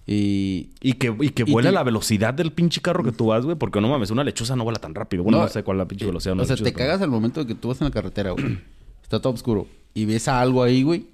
[0.07, 0.71] Y...
[0.81, 3.45] Y que, y que Y vuela te- la velocidad del pinche carro que tú vas,
[3.45, 3.55] güey.
[3.55, 5.23] Porque no mames, una lechuza no vuela tan rápido.
[5.23, 6.31] Bueno, no, sé cuál es la pinche velocidad.
[6.31, 7.85] de una O sea, lechuza, te pero- cagas al momento de que tú vas en
[7.85, 8.59] la carretera, güey.
[9.03, 9.67] Está todo oscuro.
[9.93, 11.05] Y ves a algo ahí, güey.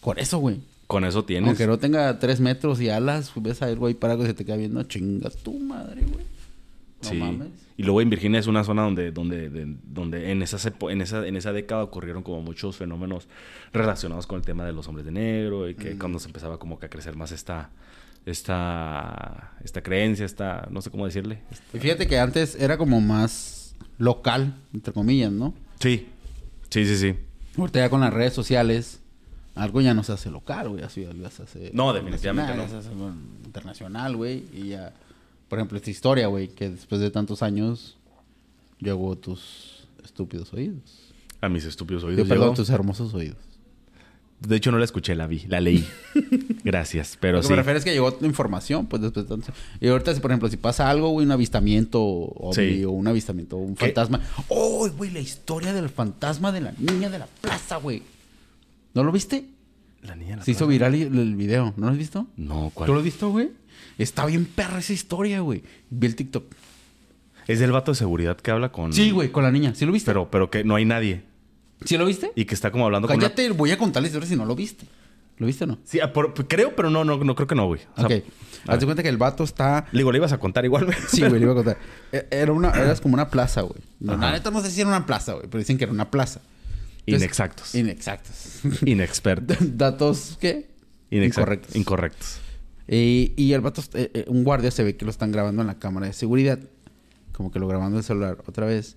[0.00, 0.60] Con eso, güey.
[0.86, 1.48] Con eso tienes.
[1.48, 4.34] Aunque no tenga tres metros y alas, pues, ves a algo ahí parado y se
[4.34, 4.82] te queda viendo.
[4.84, 6.24] Chingas tu madre, güey.
[7.02, 7.16] No sí.
[7.16, 7.48] mames.
[7.76, 11.26] Y luego en Virginia es una zona donde, donde, de- donde en, esas en, esa,
[11.26, 13.28] en esa década ocurrieron como muchos fenómenos
[13.72, 15.98] relacionados con el tema de los hombres de negro y que Mm.
[15.98, 17.68] cuando se empezaba como que a crecer más esta,
[18.46, 21.40] esta, esta creencia, esta, no sé cómo decirle.
[21.74, 25.54] Y fíjate que antes era como más local, entre comillas, ¿no?
[25.80, 26.06] Sí,
[26.70, 27.14] sí, sí, sí.
[27.58, 29.00] Ahorita ya con las redes sociales,
[29.56, 30.84] algo ya no se hace local, güey.
[30.84, 31.70] Así ya se hace...
[31.72, 32.62] No, definitivamente no.
[32.62, 34.44] ya se hace, bueno, internacional, güey.
[34.52, 34.92] Y ya...
[35.48, 37.96] Por ejemplo, esta historia, güey, que después de tantos años
[38.78, 41.12] llegó a tus estúpidos oídos.
[41.40, 42.28] A mis estúpidos oídos.
[42.28, 42.54] perdón, llegó.
[42.56, 43.36] tus hermosos oídos.
[44.40, 45.86] De hecho, no la escuché, la vi, la leí.
[46.64, 47.52] Gracias, pero Lo que sí.
[47.52, 49.54] me refiero es que llegó información, pues después de tantos...
[49.80, 52.84] Y ahorita, si, por ejemplo, si pasa algo, güey, un avistamiento ovni, Sí.
[52.84, 53.86] o un avistamiento, un ¿Qué?
[53.86, 54.20] fantasma.
[54.48, 55.10] ¡Oh, güey!
[55.10, 58.02] La historia del fantasma de la niña de la plaza, güey.
[58.96, 59.44] ¿No lo viste?
[60.02, 61.74] La niña la Se hizo viral el, video.
[61.76, 62.26] ¿No lo has visto?
[62.36, 62.86] No, ¿cuál?
[62.86, 63.50] ¿Tú lo has visto, güey?
[63.98, 65.62] Está bien perra esa historia, güey.
[65.90, 66.44] Vi el TikTok.
[67.46, 68.92] Es del vato de seguridad que habla con...
[68.92, 69.74] Sí, güey, con la niña.
[69.74, 70.10] ¿Sí lo viste?
[70.10, 71.22] Pero, pero que no hay nadie.
[71.84, 72.32] ¿Sí lo viste?
[72.34, 73.16] Y que está como hablando con...
[73.18, 74.86] una- Cállate, voy a contar la historia si no lo viste.
[75.36, 75.78] ¿Lo viste o no?
[75.84, 77.82] Sí, ah, por- creo, pero no, no, no creo que no, güey.
[77.96, 78.12] O sea, ok.
[78.12, 78.84] a Haz de ver.
[78.86, 79.86] cuenta que el vato está...
[79.92, 80.96] Le digo, le ibas a contar igual, güey.
[81.08, 81.76] Sí, güey, le iba a contar.
[82.12, 82.70] E- Era una...
[82.70, 83.80] Era como una plaza, güey.
[84.00, 85.46] La neta no sé si era una plaza, güey.
[85.48, 86.40] Pero dicen que era una plaza.
[87.06, 87.74] Inexactos.
[87.74, 88.60] Inexactos.
[88.84, 89.56] Inexpertos.
[89.76, 90.68] Datos, ¿qué?
[91.10, 91.74] Inexactos.
[91.74, 91.76] Incorrectos.
[91.76, 92.40] Incorrectos.
[92.88, 95.68] Y, y el vato, eh, eh, un guardia se ve que lo están grabando en
[95.68, 96.58] la cámara de seguridad.
[97.32, 98.96] Como que lo grabando el celular otra vez.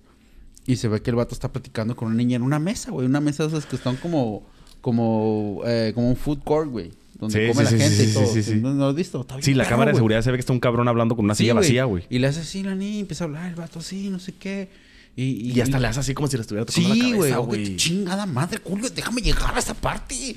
[0.66, 3.06] Y se ve que el vato está platicando con una niña en una mesa, güey.
[3.06, 4.46] Una mesa de esas que están como...
[4.80, 5.62] Como...
[5.66, 6.90] eh, como un food court, güey.
[7.18, 8.26] Donde Sí, come sí, la sí, gente y todo.
[8.42, 8.54] sí.
[8.56, 9.20] ¿No, no lo has visto?
[9.20, 9.98] Está bien Sí, la cámara de güey.
[9.98, 11.64] seguridad se ve que está un cabrón hablando con una silla güey.
[11.64, 12.04] vacía, güey.
[12.08, 14.32] Y le hace así la niña y empieza a hablar el vato así, no sé
[14.32, 14.70] qué.
[15.16, 17.46] Y, Y hasta le hace así como si le estuviera tocando Sí, la cabeza, oh,
[17.46, 17.76] güey.
[17.76, 20.14] Chingada madre, Julio, déjame llegar a esa parte.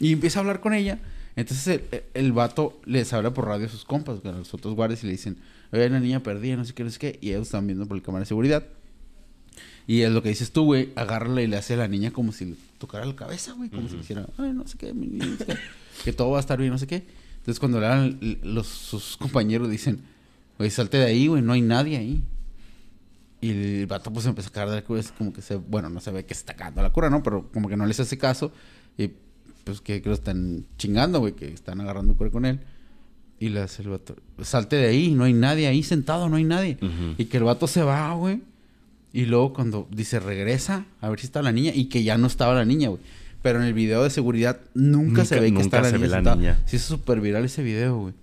[0.00, 0.98] y empieza a hablar con ella.
[1.36, 5.04] Entonces el, el vato les habla por radio a sus compas, a los otros guardias,
[5.04, 5.36] y le dicen,
[5.72, 7.18] oye, la niña perdida, no sé qué, no sé qué.
[7.20, 8.66] Y ellos están viendo por la cámara de seguridad.
[9.86, 12.32] Y es lo que dices tú, güey, agárrala y le hace a la niña como
[12.32, 13.70] si le tocara la cabeza, güey.
[13.70, 15.56] Como si le hiciera, ay, no sé qué, mi niña, no sé qué,
[16.04, 17.06] que todo va a estar bien, no sé qué.
[17.38, 20.00] Entonces cuando le dan los, sus compañeros dicen,
[20.58, 22.22] güey, salte de ahí, güey, no hay nadie ahí.
[23.40, 25.88] Y el vato pues empieza a cagar de la cura, es como que se, bueno,
[25.88, 27.22] no se ve que se está cagando la cura, ¿no?
[27.22, 28.52] Pero como que no les hace caso.
[28.96, 29.12] Y
[29.64, 32.60] pues que, que lo están chingando, güey, que están agarrando cura con él.
[33.40, 36.44] Y le hace el vato, salte de ahí, no hay nadie ahí sentado, no hay
[36.44, 36.78] nadie.
[37.18, 38.42] Y que el vato se va, güey.
[39.12, 42.26] Y luego cuando dice regresa, a ver si está la niña, y que ya no
[42.26, 43.00] estaba la niña, güey.
[43.40, 46.16] Pero en el video de seguridad nunca, se ve que nunca está la se niña.
[46.16, 46.58] ve la niña.
[46.66, 48.14] Sí, es súper viral ese video, güey.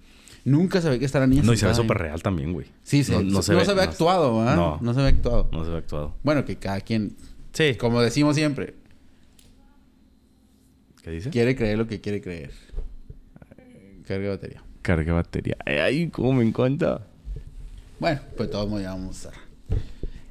[0.46, 1.42] Nunca se ve que está la niña.
[1.44, 2.68] No, y se ve súper real también, güey.
[2.84, 4.56] Sí, se, no, no, se, ve, no actuado, ¿verdad?
[4.56, 5.50] No, No se ve actuado.
[5.52, 6.16] no se ve actuado.
[6.24, 7.16] Bueno, que cada quien
[7.52, 7.76] Sí.
[7.76, 8.76] Como decimos siempre,
[11.02, 11.30] ¿Qué dice?
[11.30, 12.52] quiere creer lo que quiere creer.
[14.06, 14.64] Carga batería.
[14.82, 15.58] Carga batería.
[15.66, 17.08] Ay, cómo me encanta.
[18.00, 19.32] Bueno, pues todos ya vamos a.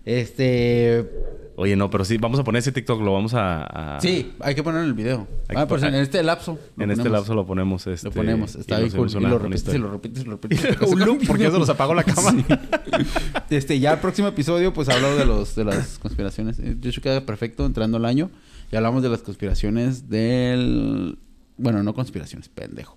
[0.04, 1.10] Este.
[1.57, 3.96] Oye, no, pero sí, vamos a poner ese TikTok, lo vamos a...
[3.96, 5.28] a- Sí, hay que ponerlo en el video.
[5.48, 6.59] Hay Ah, que pues poner- en este lapso.
[6.78, 7.86] En este lapso lo ponemos.
[7.86, 8.57] Este, Lo ponemos.
[8.57, 9.09] Está y bien cool.
[9.09, 10.80] Y lo repites, y lo repites, y lo repites.
[10.90, 12.36] Un loop, porque eso los apagó la cámara.
[13.50, 16.59] Este, ya el próximo episodio, pues hablo de los de las conspiraciones.
[16.59, 18.30] Eh, De hecho, queda perfecto entrando el año.
[18.72, 21.18] Y hablamos de las conspiraciones del.
[21.57, 22.96] Bueno, no conspiraciones, pendejo.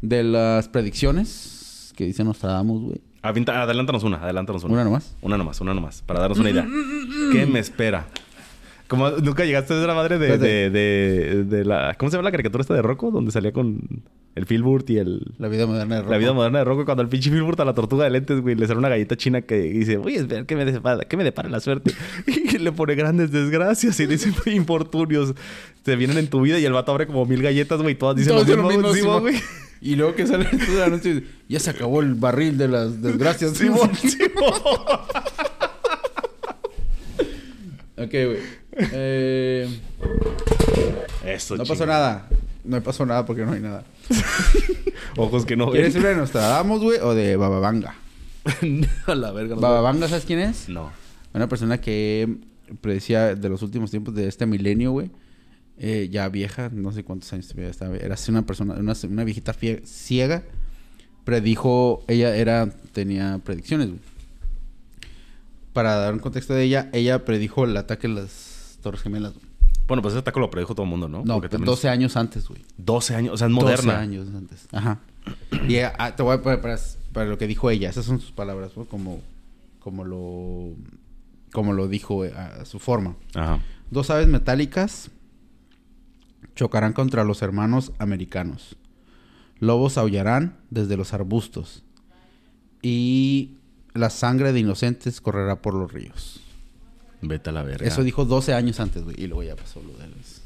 [0.00, 3.00] De las predicciones que dice Nostradamus, güey.
[3.22, 4.74] Adelántanos una, adelántanos una.
[4.74, 5.16] Una nomás.
[5.22, 6.66] Una nomás, una nomás, para darnos una idea.
[7.32, 8.06] ¿Qué me espera?
[8.88, 11.94] Como nunca llegaste a ser la madre de, de, de, de la...
[11.98, 13.10] ¿Cómo se llama la caricatura esta de Rocco?
[13.10, 14.02] Donde salía con
[14.34, 15.34] el Filburt y el...
[15.36, 16.12] La vida moderna de Rocco.
[16.12, 16.86] La vida moderna de Rocco.
[16.86, 19.42] Cuando el pinche Filburt a la tortuga de lentes, güey, le sale una galleta china
[19.42, 19.98] que dice...
[19.98, 21.92] Voy a esperar que me depara, que me depare la suerte.
[22.26, 25.34] Y le pone grandes desgracias y dice infortunios.
[25.82, 27.94] Te vienen en tu vida y el vato abre como mil galletas, güey.
[27.94, 29.36] Todas dicen Todos lo mismo, mismo, güey.
[29.80, 33.00] Y luego que sale el anuncio y dice, ya se acabó el barril de las
[33.00, 33.52] desgracias.
[33.56, 34.52] Simón, Simón.
[38.04, 38.38] Ok, güey.
[38.92, 39.68] Eh,
[41.24, 42.28] Eso, no pasó nada.
[42.64, 43.84] No pasó nada porque no hay nada.
[45.16, 46.02] Ojos que no ¿Quieres ven.
[46.02, 47.94] ser de Nostradamus, güey, o de Bababanga?
[49.06, 49.54] a la verga.
[49.56, 50.68] no Bababanga, ¿sabes quién es?
[50.68, 50.90] No.
[51.34, 52.36] Una persona que
[52.80, 55.10] predecía de los últimos tiempos de este milenio, güey.
[55.78, 57.68] Eh, ya vieja, no sé cuántos años tenía.
[57.68, 60.42] Estaba, era así una persona, una, una viejita ciega.
[61.24, 64.00] Predijo, ella era, tenía predicciones, güey.
[65.78, 69.32] Para dar un contexto de ella, ella predijo el ataque a las Torres Gemelas.
[69.32, 69.46] güey.
[69.86, 71.18] Bueno, pues ese taco lo predijo todo el mundo, ¿no?
[71.24, 72.60] No, Porque pues, también 12 años antes, güey.
[72.62, 73.34] es 12 años.
[73.34, 73.98] O sea, es 12 moderna.
[74.00, 74.66] años antes.
[74.72, 74.98] Ajá.
[75.68, 76.60] Y eh, ah, te voy a para,
[77.12, 77.88] para lo que dijo ella.
[77.90, 78.86] Esas son sus palabras, ¿no?
[78.86, 79.20] Como,
[79.78, 80.74] como lo,
[81.52, 83.14] como lo dijo eh, a, a su forma.
[83.36, 83.60] Ajá.
[83.92, 85.12] Dos aves metálicas
[86.56, 88.74] chocarán contra los hermanos americanos.
[89.60, 91.84] Lobos aullarán desde los arbustos.
[92.82, 93.57] Y
[93.98, 96.40] la sangre de inocentes correrá por los ríos.
[97.20, 97.86] Vete a la verga.
[97.86, 99.16] Eso dijo 12 años antes, güey.
[99.18, 100.40] Y luego ya pasó lo de los-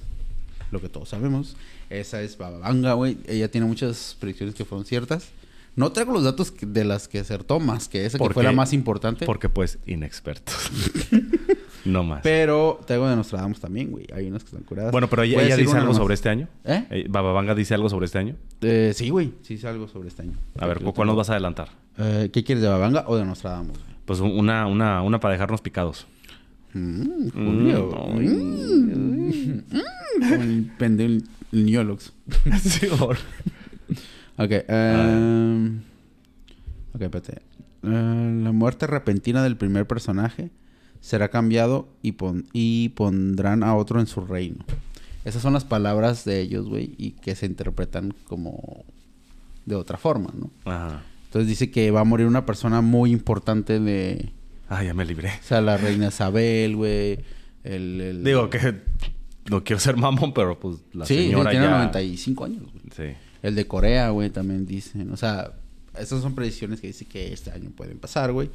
[0.70, 1.54] lo que todos sabemos.
[1.90, 3.18] Esa es Bababanga, güey.
[3.26, 5.26] Ella tiene muchas predicciones que fueron ciertas.
[5.76, 8.52] No traigo los datos de las que acertó más que esa, que ¿Por fue la
[8.52, 9.24] más importante.
[9.26, 10.54] Porque, pues, inexpertos.
[11.84, 12.20] no más.
[12.22, 14.06] Pero traigo de Nostradamus también, güey.
[14.14, 14.92] Hay unas que están curadas.
[14.92, 15.96] bueno, pero ella, dice algo nomás.
[15.96, 16.48] sobre este año.
[16.64, 16.84] ¿Eh?
[16.90, 18.36] Eh, Bababanga dice algo sobre este año.
[18.60, 19.32] Eh, sí, güey.
[19.42, 20.32] Sí, es algo sobre este año.
[20.58, 21.68] A ver, Aquí ¿cu- lo ¿cuál nos vas a adelantar?
[21.98, 23.78] Eh, ¿Qué quieres, de Babanga o de Nostradamus?
[23.78, 23.92] güey?
[24.04, 26.06] Pues un- una, una, una para dejarnos picados.
[26.74, 27.90] Mm, Julio.
[28.14, 29.60] Mm, Mm,
[30.28, 32.12] Como el pendejo Neolox.
[32.62, 33.16] sí, por-
[34.38, 34.50] Ok.
[34.50, 35.70] eh,
[36.94, 37.42] ok, espérate.
[37.84, 40.50] Eh, la muerte repentina del primer personaje
[41.02, 44.64] será cambiado y, pon- y pondrán a otro en su reino.
[45.26, 48.84] Esas son las palabras de ellos, güey, y que se interpretan como
[49.66, 50.50] de otra forma, ¿no?
[50.64, 51.02] Ajá.
[51.26, 54.30] Entonces dice que va a morir una persona muy importante de...
[54.68, 55.28] Ah, ya me libré.
[55.28, 57.18] O sea, la reina Isabel, güey.
[57.62, 58.80] El, el- Digo que
[59.50, 61.72] no quiero ser mamón, pero pues la sí, señora tiene ya...
[61.78, 62.84] 95 años, güey.
[62.96, 63.16] Sí.
[63.42, 65.10] El de Corea, güey, también dicen.
[65.12, 65.52] O sea,
[65.98, 68.50] esas son predicciones que dice que este año pueden pasar, güey.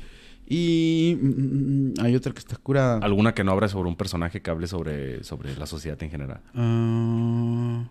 [0.50, 3.00] Y mm, mm, hay otra que está curada.
[3.00, 6.42] ¿Alguna que no hable sobre un personaje que hable sobre, sobre la sociedad en general?
[6.56, 7.90] Ah,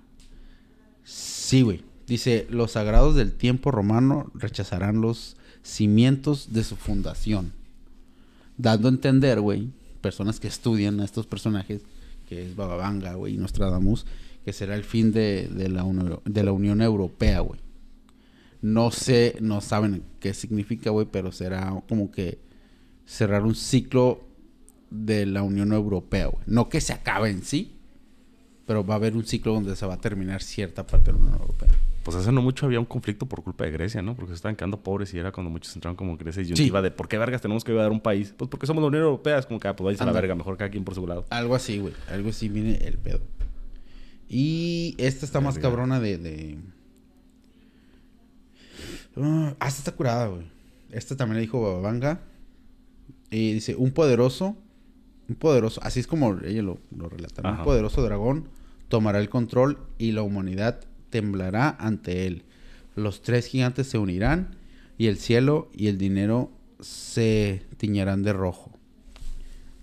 [1.04, 1.84] sí, güey.
[2.06, 7.52] Dice, los sagrados del tiempo romano rechazarán los cimientos de su fundación.
[8.56, 11.82] Dando a entender, güey, personas que estudian a estos personajes,
[12.28, 14.06] que es Bababanga, güey, y Nostradamus,
[14.44, 15.84] que será el fin de, de la,
[16.24, 17.60] de la Unión Europea, güey.
[18.62, 22.45] No sé, no saben qué significa, güey, pero será como que
[23.06, 24.20] cerrar un ciclo
[24.90, 26.42] de la Unión Europea, güey.
[26.46, 27.76] No que se acabe en sí,
[28.66, 31.24] pero va a haber un ciclo donde se va a terminar cierta parte de la
[31.24, 31.70] Unión Europea.
[32.02, 34.14] Pues hace no mucho había un conflicto por culpa de Grecia, ¿no?
[34.14, 36.66] Porque se estaban quedando pobres y era cuando muchos entraron como Grecia y Sí.
[36.66, 38.32] iba de ¿por qué vergas tenemos que ayudar a un país?
[38.36, 39.38] Pues porque somos la Unión Europea.
[39.38, 41.26] Es como que, ah, pues váyanse a la verga, mejor cada quien por su lado.
[41.30, 41.94] Algo así, güey.
[42.08, 43.20] Algo así viene el pedo.
[44.28, 46.18] Y esta está más cabrona de...
[46.18, 46.58] de...
[49.16, 50.46] Ah, ah, esta está curada, güey.
[50.90, 52.20] Esta también la dijo Bababanga.
[53.30, 54.56] Y dice, un poderoso...
[55.28, 55.80] Un poderoso...
[55.82, 57.50] Así es como ella lo, lo relata.
[57.50, 58.48] Un poderoso dragón
[58.88, 62.44] tomará el control y la humanidad temblará ante él.
[62.94, 64.56] Los tres gigantes se unirán
[64.98, 66.50] y el cielo y el dinero
[66.80, 68.75] se tiñerán de rojo.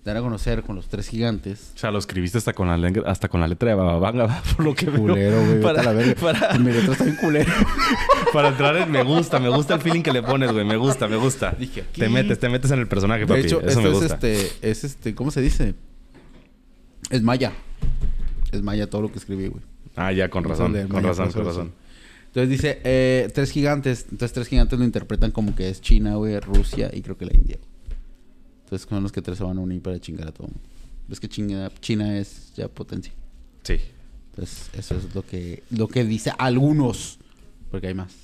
[0.04, 3.30] Dar a conocer con los tres gigantes O sea, lo escribiste hasta con la, hasta
[3.30, 5.00] con la letra de Bababanga, por lo que veo.
[5.00, 5.48] culero, güey.
[5.54, 7.52] vete Para, a la para- Mi letra está bien culero.
[8.34, 10.66] para entrar en me gusta, me gusta el feeling que le pones, güey.
[10.66, 11.52] Me gusta, me gusta.
[11.58, 13.42] Dije, Te metes, te metes en el personaje, papi.
[13.42, 14.14] De hecho, Eso me es gusta.
[14.16, 15.74] este, es este, ¿cómo se dice?
[17.10, 17.54] Es maya.
[18.52, 19.64] Es maya todo lo que escribí, güey.
[19.96, 20.74] Ah, ya, con razón.
[20.74, 21.72] Con maya, razón, con razón.
[22.28, 24.02] Entonces dice, eh, tres gigantes.
[24.12, 27.34] Entonces tres gigantes lo interpretan como que es China, güey, Rusia y creo que la
[27.36, 27.58] India.
[28.74, 30.50] Entonces son los que tres se van a unir para chingar a todo.
[31.08, 33.14] Ves que China, China es ya potencia.
[33.62, 33.78] Sí.
[34.32, 37.20] Entonces eso es lo que, lo que dice algunos.
[37.70, 38.16] Porque hay más.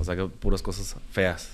[0.00, 1.50] O sea que puras cosas feas.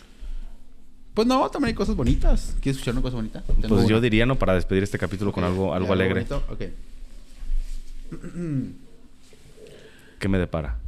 [1.13, 2.57] Pues no, también hay cosas bonitas.
[2.63, 3.45] ¿Quieres escuchar una cosa bonita?
[3.69, 4.39] Pues yo diría, ¿no?
[4.39, 6.27] Para despedir este capítulo con algo, ¿y algo alegre.
[10.19, 10.79] ¿Qué me depara?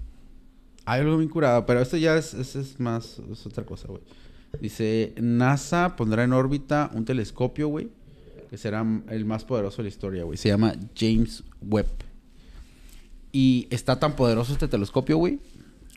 [0.87, 4.01] Hay algo bien curado, pero esto ya es, es, es más, es otra cosa, güey.
[4.61, 7.89] Dice, NASA pondrá en órbita un telescopio, güey,
[8.51, 10.37] que será el más poderoso de la historia, güey.
[10.37, 11.87] Se llama James Webb.
[13.33, 15.41] Y está tan poderoso este telescopio, güey,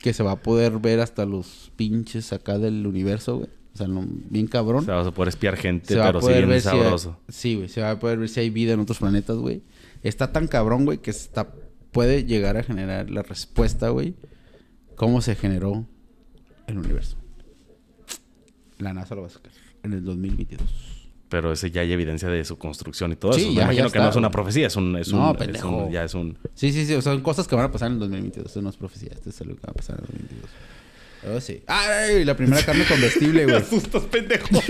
[0.00, 3.50] que se va a poder ver hasta los pinches acá del universo, güey.
[3.74, 3.86] O sea,
[4.30, 4.82] bien cabrón.
[4.82, 6.68] O sea, vas a poder espiar gente, se va a pero sí bien ver si
[6.68, 7.18] hay- sabroso.
[7.28, 9.62] sí, güey, se va a poder ver si hay vida en otros planetas, güey.
[10.02, 11.52] Está tan cabrón, güey, que está
[11.92, 14.14] puede llegar a generar la respuesta, güey,
[14.96, 15.86] cómo se generó
[16.66, 17.16] el universo.
[18.78, 19.52] La NASA lo va a sacar
[19.82, 20.62] en el 2022.
[21.28, 23.48] Pero ese ya hay evidencia de su construcción y todo Sí, eso.
[23.50, 24.96] Me ya- ya imagino que no es una profecía, es un...
[24.96, 25.68] Es No, un, es pendejo.
[25.86, 26.38] un- ya es un...
[26.54, 28.46] Sí, sí, sí, o sea, son cosas que van a pasar en el 2022.
[28.46, 30.50] Esto no es profecía, esto es algo que va a pasar en el 2022.
[31.36, 31.62] Oh, sí.
[31.66, 32.24] ¡Ay!
[32.24, 33.56] La primera carne comestible, güey.
[33.62, 34.46] asustas, pendejo.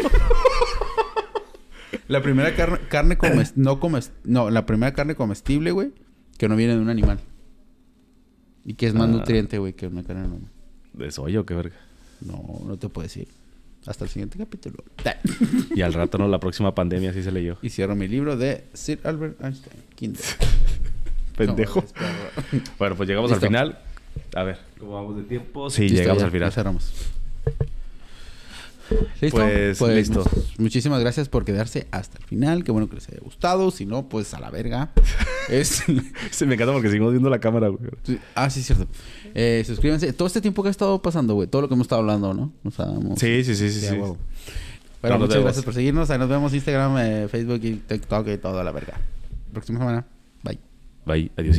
[2.09, 5.93] La primera carne, carne comes- no comes, no, la primera carne comestible, güey,
[6.39, 7.19] que no viene de un animal.
[8.65, 9.13] Y que es más Ah.
[9.13, 10.51] nutriente, güey, que una carne normal.
[10.93, 11.77] ¿De soy o qué verga?
[12.21, 13.29] No, no te puedo decir.
[13.87, 14.83] Hasta el siguiente capítulo.
[15.75, 16.27] Y al rato, ¿no?
[16.29, 17.57] La próxima pandemia sí se leyó.
[17.63, 19.83] y cierro mi libro de Sir Albert Einstein.
[19.95, 20.23] Kindle.
[21.37, 21.85] Pendejo.
[22.01, 22.61] No.
[22.79, 23.47] Bueno, pues llegamos Listo.
[23.47, 23.79] al final.
[24.35, 25.69] A ver, ¿cómo vamos de tiempo?
[25.71, 26.49] Sí, Listo, llegamos ya, al final.
[26.49, 26.93] ya cerramos.
[29.21, 29.39] ¿Listo?
[29.39, 30.25] Pues, listo.
[30.25, 32.65] much- muchísimas gracias por quedarse hasta el final.
[32.65, 33.71] Qué bueno que les haya gustado.
[33.71, 34.93] Si no, pues a la verga.
[35.49, 35.83] es...
[36.31, 37.81] Sí, me encanta porque seguimos viendo la cámara, güey.
[38.05, 38.19] Sí.
[38.35, 38.87] Ah, sí, es cierto.
[39.35, 40.13] Eh, suscríbanse.
[40.13, 41.49] Todo este tiempo que ha estado pasando, güey.
[41.49, 42.53] Todo lo que hemos estado hablando, ¿no?
[42.65, 43.81] O sea, hemos- Sí, sí, sí, sí.
[43.81, 44.17] Sí, a.
[45.03, 46.11] Pero muchas gracias por seguirnos.
[46.11, 48.95] Ahí nos vemos Instagram, eh, Facebook y TikTok y toda la verga.
[49.53, 50.05] Próxima semana.
[50.43, 50.59] Bye.
[51.05, 51.31] Bye.
[51.37, 51.57] Adiós.